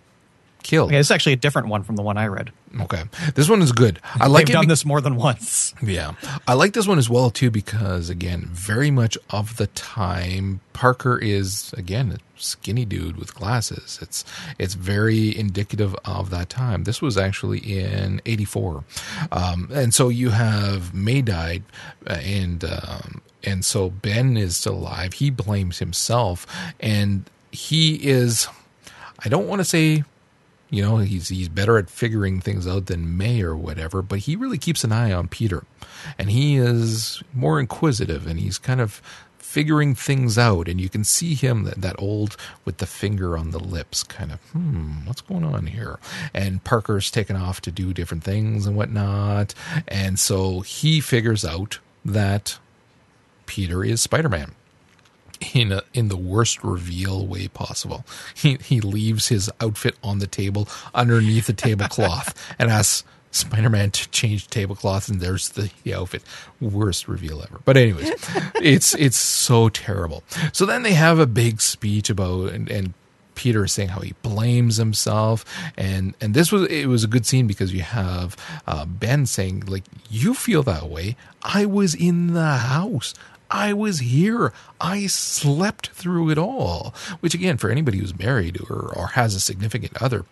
[0.67, 0.91] killed.
[0.91, 2.51] Okay, it's actually a different one from the one I read.
[2.81, 3.05] Okay,
[3.35, 4.01] this one is good.
[4.15, 5.73] I like They've done be- this more than once.
[5.83, 6.13] Yeah,
[6.49, 11.19] I like this one as well too because again, very much of the time, Parker
[11.19, 13.99] is again a skinny dude with glasses.
[14.03, 14.25] It's
[14.59, 16.85] it's very indicative of that time.
[16.85, 18.85] This was actually in '84,
[19.33, 21.63] um, and so you have May died,
[22.07, 25.15] and um, and so Ben is still alive.
[25.15, 26.47] He blames himself,
[26.81, 28.49] and he is.
[29.25, 30.05] I don't want to say
[30.71, 34.37] you know, he's he's better at figuring things out than May or whatever, but he
[34.37, 35.65] really keeps an eye on Peter.
[36.19, 39.01] And he is more inquisitive and he's kind of
[39.39, 40.69] figuring things out.
[40.69, 44.33] And you can see him that, that old with the finger on the lips kind
[44.33, 45.99] of hmm what's going on here?
[46.35, 49.55] And parker's taken off to do different things and whatnot.
[49.87, 52.59] And so he figures out that
[53.47, 54.55] peter is spider-man
[55.55, 58.05] in a, in the worst reveal way possible.
[58.35, 64.09] He he leaves his outfit on the table underneath the tablecloth and asks Spider-Man to
[64.11, 66.23] change tablecloth, and there's the, the outfit.
[66.61, 67.61] Worst reveal ever.
[67.65, 68.11] But anyways,
[68.57, 70.25] it's it's so terrible.
[70.53, 72.95] So then they have a big speech about and, and
[73.35, 75.45] Peter saying how he blames himself,
[75.77, 79.65] and and this was it was a good scene because you have uh, Ben saying
[79.67, 81.17] like you feel that way.
[81.43, 83.15] I was in the house.
[83.51, 84.53] I was here.
[84.81, 86.95] I slept through it all.
[87.21, 90.25] Which, again, for anybody who's married or, or has a significant other,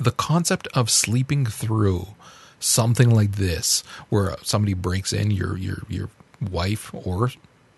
[0.00, 2.08] the concept of sleeping through
[2.58, 7.30] something like this, where somebody breaks in, your your your wife or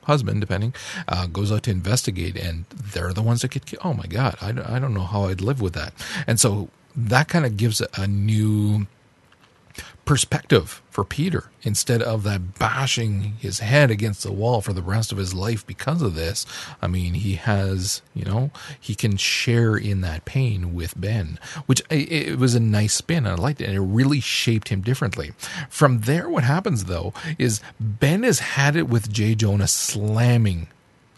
[0.05, 0.75] husband, depending,
[1.07, 3.83] uh, goes out to investigate, and they're the ones that get killed.
[3.85, 5.93] Oh my God, I, I don't know how I'd live with that.
[6.27, 8.87] And so that kind of gives a, a new
[10.09, 15.13] perspective for Peter instead of that bashing his head against the wall for the rest
[15.13, 16.47] of his life because of this.
[16.81, 18.51] I mean, he has, you know,
[18.81, 23.27] he can share in that pain with Ben, which it was a nice spin.
[23.27, 25.33] I liked it, and it really shaped him differently.
[25.69, 29.35] From there, what happens though is Ben has had it with J.
[29.35, 30.69] Jonah slamming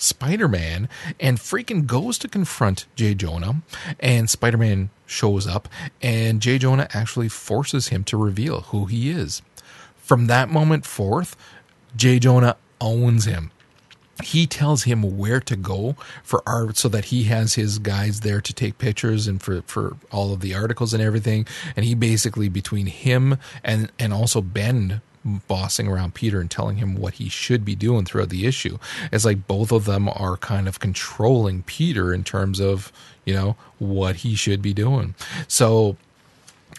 [0.01, 0.89] Spider Man
[1.19, 3.15] and freaking goes to confront J.
[3.15, 3.63] Jonah,
[3.99, 5.69] and Spider Man shows up,
[6.01, 6.59] and J.
[6.59, 9.43] Jonah actually forces him to reveal who he is.
[9.97, 11.37] From that moment forth,
[11.95, 12.19] J.
[12.19, 13.51] Jonah owns him.
[14.23, 18.41] He tells him where to go for art so that he has his guys there
[18.41, 21.47] to take pictures and for, for all of the articles and everything.
[21.75, 26.97] And he basically, between him and, and also Ben, bossing around Peter and telling him
[26.97, 28.79] what he should be doing throughout the issue.
[29.13, 32.93] It's like both of them are kind of controlling Peter in terms of,
[33.25, 35.15] you know, what he should be doing.
[35.47, 35.97] So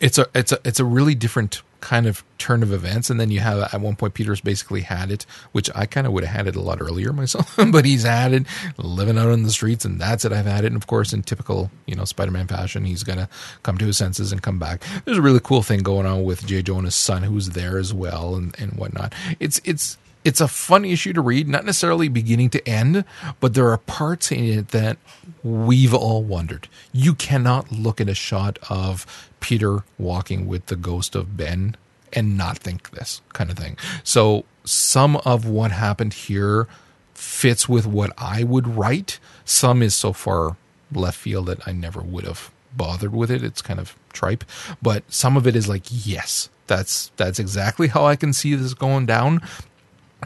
[0.02, 3.10] it's a it's a it's a really different kind of turn of events.
[3.10, 6.14] And then you have at one point Peter's basically had it, which I kind of
[6.14, 8.46] would have had it a lot earlier myself, but he's had it
[8.78, 10.32] living out on the streets, and that's it.
[10.32, 13.30] I've had it, and of course, in typical you know Spider-Man fashion, he's gonna
[13.64, 14.84] come to his senses and come back.
[15.06, 16.62] There's a really cool thing going on with J.
[16.62, 19.14] Jonah's son, who's there as well, and and whatnot.
[19.40, 23.06] It's it's it's a fun issue to read, not necessarily beginning to end,
[23.40, 24.98] but there are parts in it that
[25.44, 26.68] we've all wondered.
[26.92, 31.76] You cannot look at a shot of Peter walking with the ghost of Ben
[32.14, 33.78] and not think this kind of thing.
[34.04, 36.68] So some of what happened here
[37.14, 39.20] fits with what I would write.
[39.46, 40.58] Some is so far
[40.92, 43.44] left field that I never would have bothered with it.
[43.44, 44.44] It's kind of tripe,
[44.82, 48.74] but some of it is like, yes, that's that's exactly how I can see this
[48.74, 49.42] going down,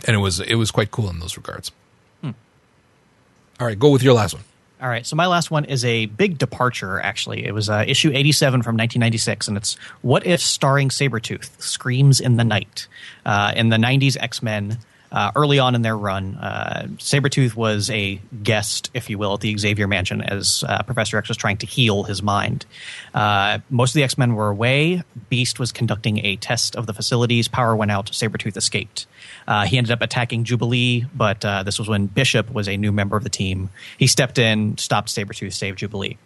[0.06, 1.72] and it was it was quite cool in those regards.
[2.22, 2.32] Hmm.
[3.60, 4.44] All right, go with your last one.
[4.82, 7.46] All right, so my last one is a big departure, actually.
[7.46, 12.36] It was uh, issue 87 from 1996, and it's What If starring Sabretooth, Screams in
[12.36, 12.88] the Night.
[13.26, 14.78] Uh, in the 90s X Men,
[15.16, 19.40] uh, early on in their run, uh, Sabretooth was a guest, if you will, at
[19.40, 22.66] the Xavier Mansion as uh, Professor X was trying to heal his mind.
[23.14, 25.04] Uh, most of the X Men were away.
[25.30, 27.48] Beast was conducting a test of the facilities.
[27.48, 28.08] Power went out.
[28.08, 29.08] Sabretooth escaped.
[29.48, 32.92] Uh, he ended up attacking Jubilee, but uh, this was when Bishop was a new
[32.92, 33.70] member of the team.
[33.98, 36.18] He stepped in, stopped Sabretooth, saved Jubilee.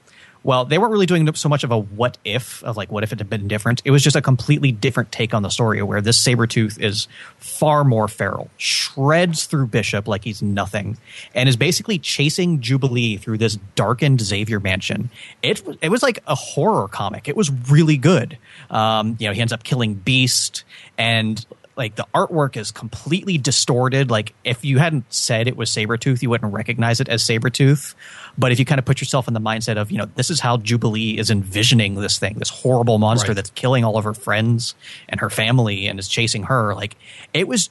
[0.44, 3.12] Well, they weren't really doing so much of a what if, of like what if
[3.12, 3.82] it had been different.
[3.84, 7.08] It was just a completely different take on the story where this saber tooth is
[7.38, 10.98] far more feral, shreds through Bishop like he's nothing,
[11.36, 15.10] and is basically chasing Jubilee through this darkened Xavier mansion.
[15.44, 17.28] It, it was like a horror comic.
[17.28, 18.38] It was really good.
[18.70, 20.64] Um, you know, he ends up killing Beast
[20.98, 21.46] and
[21.80, 24.12] like the artwork is completely distorted.
[24.12, 27.96] Like if you hadn't said it was Sabretooth, you wouldn't recognize it as Sabretooth.
[28.38, 30.42] But if you kind of put yourself in the mindset of, you know, this is
[30.42, 33.36] how Jubilee is envisioning this thing, this horrible monster right.
[33.36, 34.76] that's killing all of her friends
[35.08, 36.98] and her family and is chasing her, like
[37.34, 37.70] it was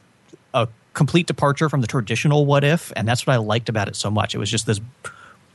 [0.54, 2.90] a complete departure from the traditional what if.
[2.96, 4.34] And that's what I liked about it so much.
[4.34, 4.80] It was just this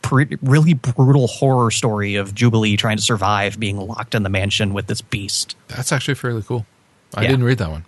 [0.03, 4.75] pretty, really brutal horror story of Jubilee trying to survive being locked in the mansion
[4.75, 5.55] with this beast.
[5.69, 6.67] That's actually fairly cool.
[7.15, 7.29] I yeah.
[7.29, 7.85] didn't read that one.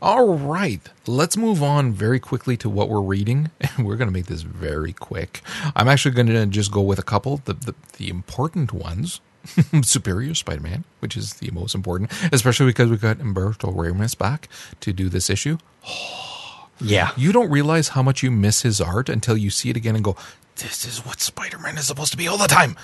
[0.00, 3.50] All right, let's move on very quickly to what we're reading.
[3.78, 5.42] We're going to make this very quick.
[5.76, 9.20] I'm actually going to just go with a couple, the, the, the important ones.
[9.82, 14.48] Superior Spider Man, which is the most important, especially because we got Humberto Ramos back
[14.78, 15.58] to do this issue.
[16.80, 17.12] Yeah.
[17.16, 20.02] You don't realize how much you miss his art until you see it again and
[20.02, 20.16] go,
[20.56, 22.76] this is what Spider-Man is supposed to be all the time.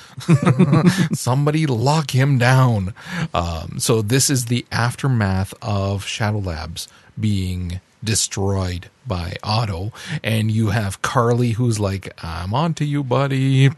[1.12, 2.94] Somebody lock him down.
[3.34, 6.88] Um, so this is the aftermath of Shadow Labs
[7.18, 9.92] being destroyed by Otto,
[10.22, 13.70] and you have Carlie who's like, "I'm on to you, buddy."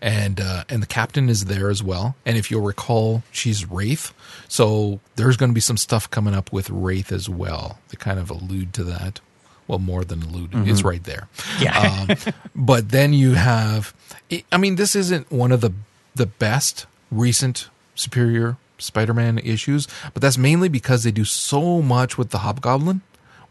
[0.00, 2.16] and uh, and the captain is there as well.
[2.26, 4.12] And if you'll recall, she's Wraith,
[4.48, 7.78] so there's going to be some stuff coming up with Wraith as well.
[7.88, 9.20] They kind of allude to that.
[9.68, 11.28] Well, more than allude, it's right there.
[11.60, 12.06] Yeah.
[12.26, 13.94] um, but then you have,
[14.50, 15.72] I mean, this isn't one of the
[16.14, 22.30] the best recent Superior Spider-Man issues, but that's mainly because they do so much with
[22.30, 23.00] the Hobgoblin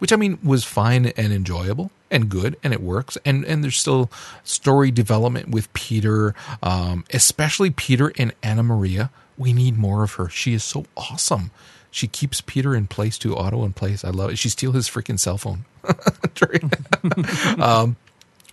[0.01, 3.20] which I mean was fine and enjoyable and good and it works.
[3.24, 4.09] And and there's still
[4.43, 6.34] story development with Peter
[6.64, 9.12] um, especially Peter and Anna Maria.
[9.38, 10.28] We need more of her.
[10.28, 11.51] She is so awesome
[11.92, 14.89] she keeps Peter in place to Otto in place I love it she steals his
[14.89, 15.66] freaking cell phone
[17.62, 17.96] um,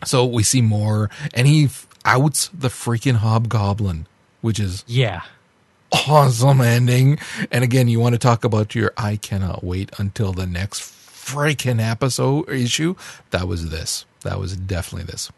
[0.05, 1.68] so we see more and he
[2.05, 4.07] outs the freaking hobgoblin
[4.41, 5.22] which is yeah.
[5.93, 7.18] awesome ending.
[7.51, 11.80] And again, you want to talk about your I cannot wait until the next freaking
[11.80, 12.95] episode issue.
[13.30, 14.05] That was this.
[14.22, 15.30] That was definitely this.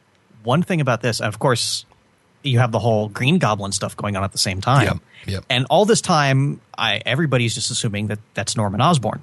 [0.42, 1.84] One thing about this, and of course,
[2.43, 4.84] you have the whole Green Goblin stuff going on at the same time.
[4.86, 5.45] Yep, yep.
[5.51, 9.22] And all this time, I everybody's just assuming that that's Norman Osborn.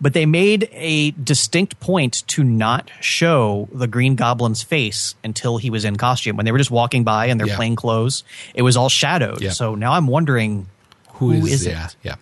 [0.00, 5.70] But they made a distinct point to not show the Green Goblin's face until he
[5.70, 6.36] was in costume.
[6.36, 7.54] When they were just walking by in their Yeah.
[7.54, 9.40] plain clothes, it was all shadowed.
[9.40, 9.50] Yeah.
[9.50, 10.66] So now I'm wondering
[11.14, 11.96] who is, yeah, it?
[12.02, 12.14] yeah.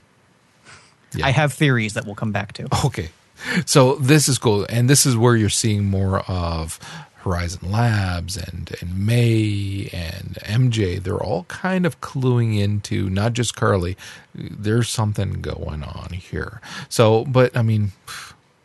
[1.15, 1.27] Yeah.
[1.29, 2.69] I have theories that we'll come back to.
[2.85, 3.09] Okay.
[3.65, 4.67] So this is cool.
[4.69, 6.79] And this is where you're seeing more of
[7.23, 11.03] Horizon Labs and, and May and MJ.
[11.03, 13.97] They're all kind of cluing into not just Carlie.
[14.35, 16.61] There's something going on here.
[16.89, 17.93] So, but I mean,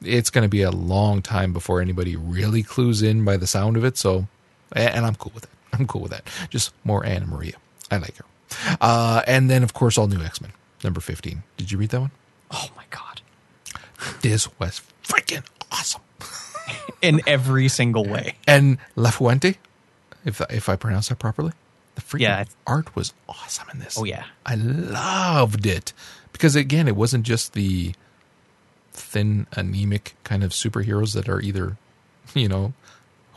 [0.01, 3.77] it's going to be a long time before anybody really clues in by the sound
[3.77, 3.97] of it.
[3.97, 4.27] So,
[4.73, 5.49] and I'm cool with it.
[5.73, 6.25] I'm cool with that.
[6.49, 7.55] Just more Anna Maria.
[7.91, 8.25] I like her.
[8.79, 10.53] Uh, and then, of course, all new X Men,
[10.83, 11.43] number 15.
[11.57, 12.11] Did you read that one?
[12.51, 13.21] Oh my god.
[14.21, 15.43] This was freaking.
[17.01, 18.35] In every single way.
[18.47, 19.55] And Lafuente,
[20.25, 21.51] if if I pronounce that properly,
[21.95, 22.43] the freaking Yeah.
[22.65, 23.97] art was awesome in this.
[23.97, 24.23] Oh, yeah.
[24.45, 25.93] I loved it
[26.31, 27.93] because again, it wasn't just the
[28.93, 31.77] thin, anemic kind of superheroes that are either,
[32.33, 32.73] you know,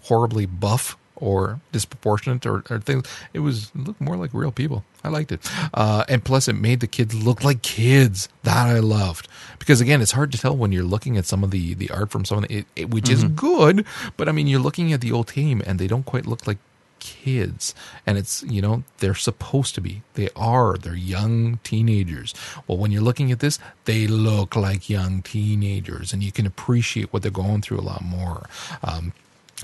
[0.05, 3.07] horribly buff or disproportionate or, or things.
[3.33, 4.85] It was it looked more like real people.
[5.05, 5.41] I liked it,
[5.75, 8.29] uh, and plus, it made the kids look like kids.
[8.43, 9.29] That I loved.
[9.59, 12.11] Because again, it's hard to tell when you're looking at some of the the art
[12.11, 13.85] from some of the, it, it, which is good,
[14.17, 16.59] but I mean, you're looking at the old team and they don't quite look like
[16.99, 17.75] kids.
[18.07, 20.03] And it's you know they're supposed to be.
[20.15, 20.77] They are.
[20.77, 22.35] They're young teenagers.
[22.67, 27.13] Well when you're looking at this they look like young teenagers and you can appreciate
[27.13, 28.49] what they're going through a lot more.
[28.83, 29.13] Um,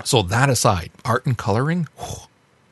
[0.03, 2.27] so that aside art and coloring whew,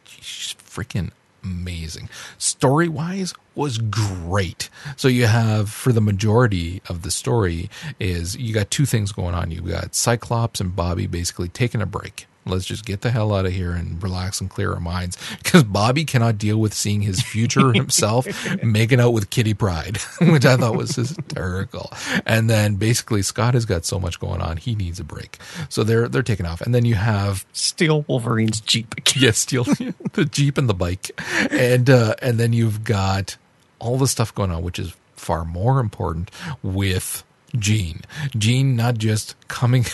[0.05, 1.11] geez, freaking
[1.43, 2.09] amazing.
[2.37, 4.69] Story wise was great.
[4.95, 7.69] So you have for the majority of the story
[7.99, 9.51] is you got two things going on.
[9.51, 13.45] You got cyclops and bobby basically taking a break let's just get the hell out
[13.45, 17.21] of here and relax and clear our minds because bobby cannot deal with seeing his
[17.21, 18.27] future himself
[18.63, 21.91] making out with kitty Pryde which i thought was hysterical
[22.25, 25.37] and then basically scott has got so much going on he needs a break
[25.69, 28.95] so they're they're taking off and then you have Steal Wolverine's Jeep.
[29.15, 31.11] Yes, Steal the Jeep and the bike.
[31.51, 33.37] And uh, and then you've got
[33.79, 36.31] all the stuff going on, which is far more important
[36.63, 37.23] with
[37.55, 38.01] Jean.
[38.37, 39.85] Jean not just coming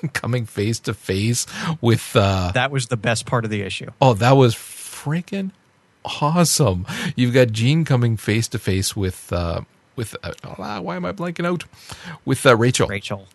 [0.12, 1.46] coming face to face
[1.80, 3.90] with uh That was the best part of the issue.
[4.00, 5.50] oh, that was freaking
[6.04, 6.86] awesome.
[7.16, 9.62] You've got Jean coming face to face with uh
[9.96, 11.64] with uh, ah, why am I blanking out?
[12.24, 12.88] With uh, Rachel.
[12.88, 13.26] Rachel.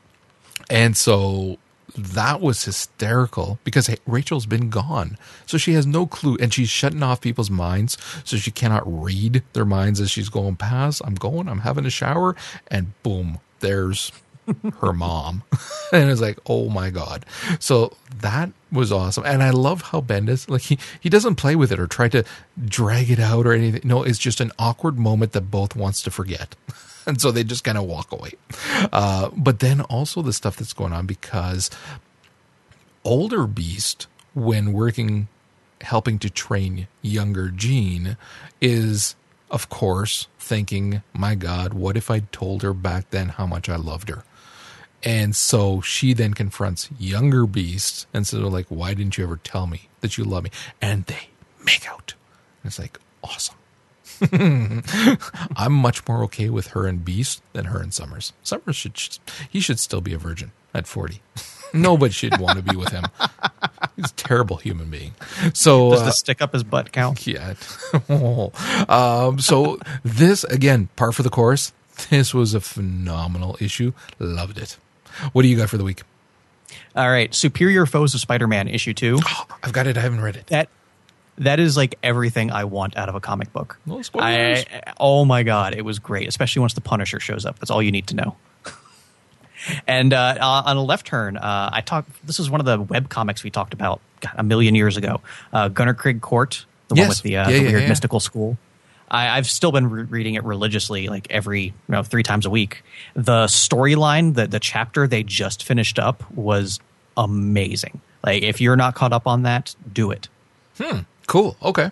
[0.69, 1.57] And so
[1.95, 5.17] that was hysterical because Rachel's been gone.
[5.45, 9.43] So she has no clue and she's shutting off people's minds so she cannot read
[9.53, 11.01] their minds as she's going past.
[11.05, 12.35] I'm going, I'm having a shower,
[12.67, 14.11] and boom, there's
[14.81, 15.43] her mom.
[15.91, 17.25] and it's like, oh my God.
[17.59, 19.25] So that was awesome.
[19.25, 22.23] And I love how Bendis, like he, he doesn't play with it or try to
[22.63, 23.81] drag it out or anything.
[23.83, 26.55] No, it's just an awkward moment that both wants to forget.
[27.05, 28.33] and so they just kind of walk away.
[28.91, 31.69] Uh, but then also the stuff that's going on because
[33.03, 35.27] older Beast, when working,
[35.81, 38.17] helping to train younger Jean,
[38.61, 39.15] is
[39.51, 43.75] of course thinking, my God, what if I told her back then how much I
[43.75, 44.23] loved her?
[45.05, 49.67] And so she then confronts younger Beast and says, like, why didn't you ever tell
[49.67, 50.49] me that you love me?
[50.81, 51.29] And they
[51.63, 52.15] make out.
[52.63, 53.55] And it's like, awesome.
[55.55, 58.33] I'm much more okay with her and Beast than her and Summers.
[58.43, 58.97] Summers should
[59.49, 60.51] he should still be a virgin.
[60.73, 61.21] at 40.
[61.73, 63.05] Nobody should want to be with him.
[63.95, 65.13] He's a terrible human being.
[65.53, 67.27] So Does uh, the stick up his butt count?
[67.27, 67.55] yeah.
[68.87, 71.73] um, so this again, par for the course.
[72.09, 73.93] This was a phenomenal issue.
[74.19, 74.77] Loved it.
[75.33, 76.03] What do you got for the week?
[76.95, 79.19] All right, Superior Foes of Spider-Man issue 2.
[79.63, 79.97] I've got it.
[79.97, 80.47] I haven't read it.
[80.47, 80.69] That
[81.37, 83.77] that is like everything I want out of a comic book.
[83.85, 84.01] No.
[84.15, 84.65] I,
[84.99, 87.59] oh my god, it was great, especially once the Punisher shows up.
[87.59, 88.37] That's all you need to know.
[89.87, 92.09] and uh, uh, on a left turn, uh, I talked.
[92.25, 95.21] This is one of the web comics we talked about God, a million years ago.
[95.51, 97.89] Uh, Gunnerkrigg Court, the one with the, uh, Yeah, the yeah, weird yeah.
[97.89, 98.57] mystical school.
[99.09, 102.49] I, I've still been re- reading it religiously, like every you know three times a
[102.49, 102.83] week.
[103.13, 106.79] The storyline, the the chapter they just finished up was
[107.17, 108.01] amazing.
[108.23, 110.27] Like if you're not caught up on that, do it.
[110.77, 110.99] Hmm.
[111.27, 111.55] Cool.
[111.61, 111.91] Okay.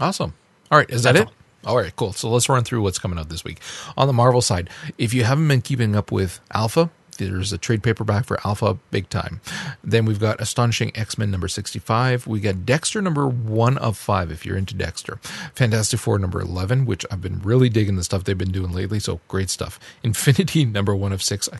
[0.00, 0.34] Awesome.
[0.70, 0.88] All right.
[0.90, 1.36] Is that That's it?
[1.66, 1.94] All right.
[1.96, 2.12] Cool.
[2.12, 3.60] So let's run through what's coming out this week.
[3.96, 7.82] On the Marvel side, if you haven't been keeping up with Alpha, there's a trade
[7.82, 9.40] paperback for Alpha big time.
[9.82, 12.26] Then we've got Astonishing X Men number 65.
[12.26, 15.16] We got Dexter number one of five, if you're into Dexter.
[15.54, 19.00] Fantastic Four number 11, which I've been really digging the stuff they've been doing lately.
[19.00, 19.78] So great stuff.
[20.02, 21.48] Infinity number one of six.
[21.52, 21.58] I,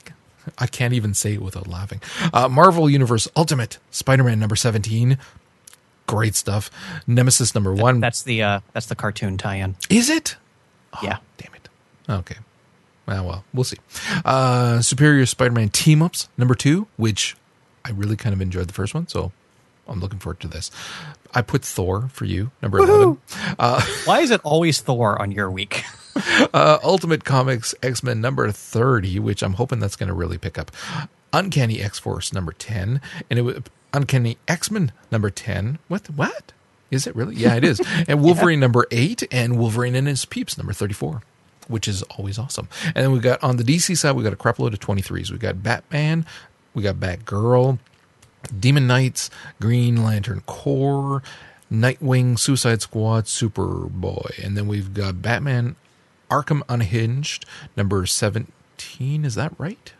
[0.58, 2.00] I can't even say it without laughing.
[2.32, 5.18] Uh, Marvel Universe Ultimate Spider Man number 17
[6.06, 6.70] great stuff.
[7.06, 8.00] Nemesis number one.
[8.00, 9.76] That's the uh, that's the cartoon tie-in.
[9.90, 10.36] Is it?
[10.94, 11.18] Oh, yeah.
[11.36, 11.68] Damn it.
[12.08, 12.36] Okay.
[13.06, 13.76] Well, well, we'll see.
[14.24, 17.36] Uh, Superior Spider-Man team ups number two, which
[17.84, 19.32] I really kind of enjoyed the first one, so
[19.86, 20.70] I'm looking forward to this.
[21.32, 23.18] I put Thor for you, number eleven.
[24.04, 25.84] Why is it always Thor on your week?
[26.54, 30.56] Uh, Ultimate Comics X Men number 30, which I'm hoping that's going to really pick
[30.56, 30.70] up.
[31.34, 33.58] Uncanny X Force number 10, and it was
[33.92, 35.78] Uncanny X Men number 10.
[35.88, 36.08] What?
[36.08, 36.52] What?
[36.90, 37.36] Is it really?
[37.36, 37.82] Yeah, it is.
[38.08, 41.20] And Wolverine number 8, and Wolverine and his peeps number 34.
[41.68, 42.68] Which is always awesome.
[42.84, 45.30] And then we got on the DC side, we got a crap load of 23s.
[45.30, 46.24] We got Batman,
[46.74, 47.78] we got Batgirl,
[48.58, 51.22] Demon Knights, Green Lantern Corps,
[51.70, 54.44] Nightwing, Suicide Squad, Superboy.
[54.44, 55.76] And then we've got Batman
[56.30, 57.44] Arkham Unhinged,
[57.76, 59.24] number 17.
[59.24, 59.92] Is that right?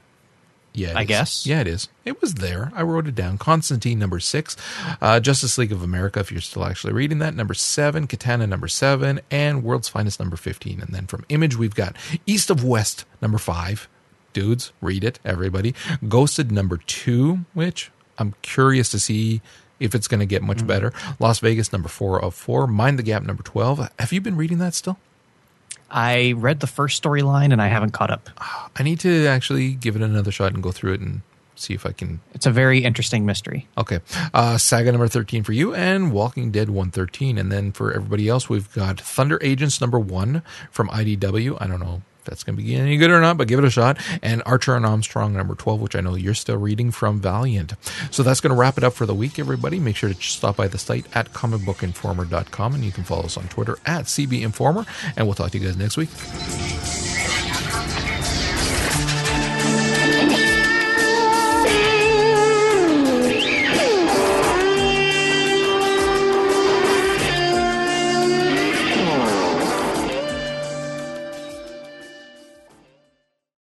[0.76, 1.08] Yeah, I is.
[1.08, 1.46] guess.
[1.46, 1.88] Yeah, it is.
[2.04, 2.70] It was there.
[2.74, 3.38] I wrote it down.
[3.38, 4.56] Constantine, number six.
[5.00, 8.06] Uh, Justice League of America, if you're still actually reading that, number seven.
[8.06, 9.20] Katana, number seven.
[9.30, 10.80] And World's Finest, number 15.
[10.80, 11.96] And then from Image, we've got
[12.26, 13.88] East of West, number five.
[14.34, 15.74] Dudes, read it, everybody.
[16.06, 19.40] Ghosted, number two, which I'm curious to see
[19.80, 20.92] if it's going to get much better.
[21.18, 22.66] Las Vegas, number four of four.
[22.66, 23.90] Mind the Gap, number 12.
[23.98, 24.98] Have you been reading that still?
[25.90, 28.28] I read the first storyline and I haven't caught up.
[28.76, 31.22] I need to actually give it another shot and go through it and
[31.54, 33.66] see if I can It's a very interesting mystery.
[33.78, 34.00] Okay.
[34.34, 37.38] Uh, Saga number 13 for you and Walking Dead 113.
[37.38, 41.56] And then for everybody else, we've got Thunder Agents number one from IDW.
[41.60, 43.70] I don't know that's going to be any good or not, but give it a
[43.70, 43.98] shot.
[44.22, 47.74] And Archer and Armstrong number 12, which I know you're still reading from Valiant.
[48.10, 49.80] So that's going to wrap it up for the week, everybody.
[49.80, 53.48] Make sure to stop by the site at comicbookinformer.com and you can follow us on
[53.48, 54.86] Twitter at CBInformer.
[55.16, 56.10] And we'll talk to you guys next week.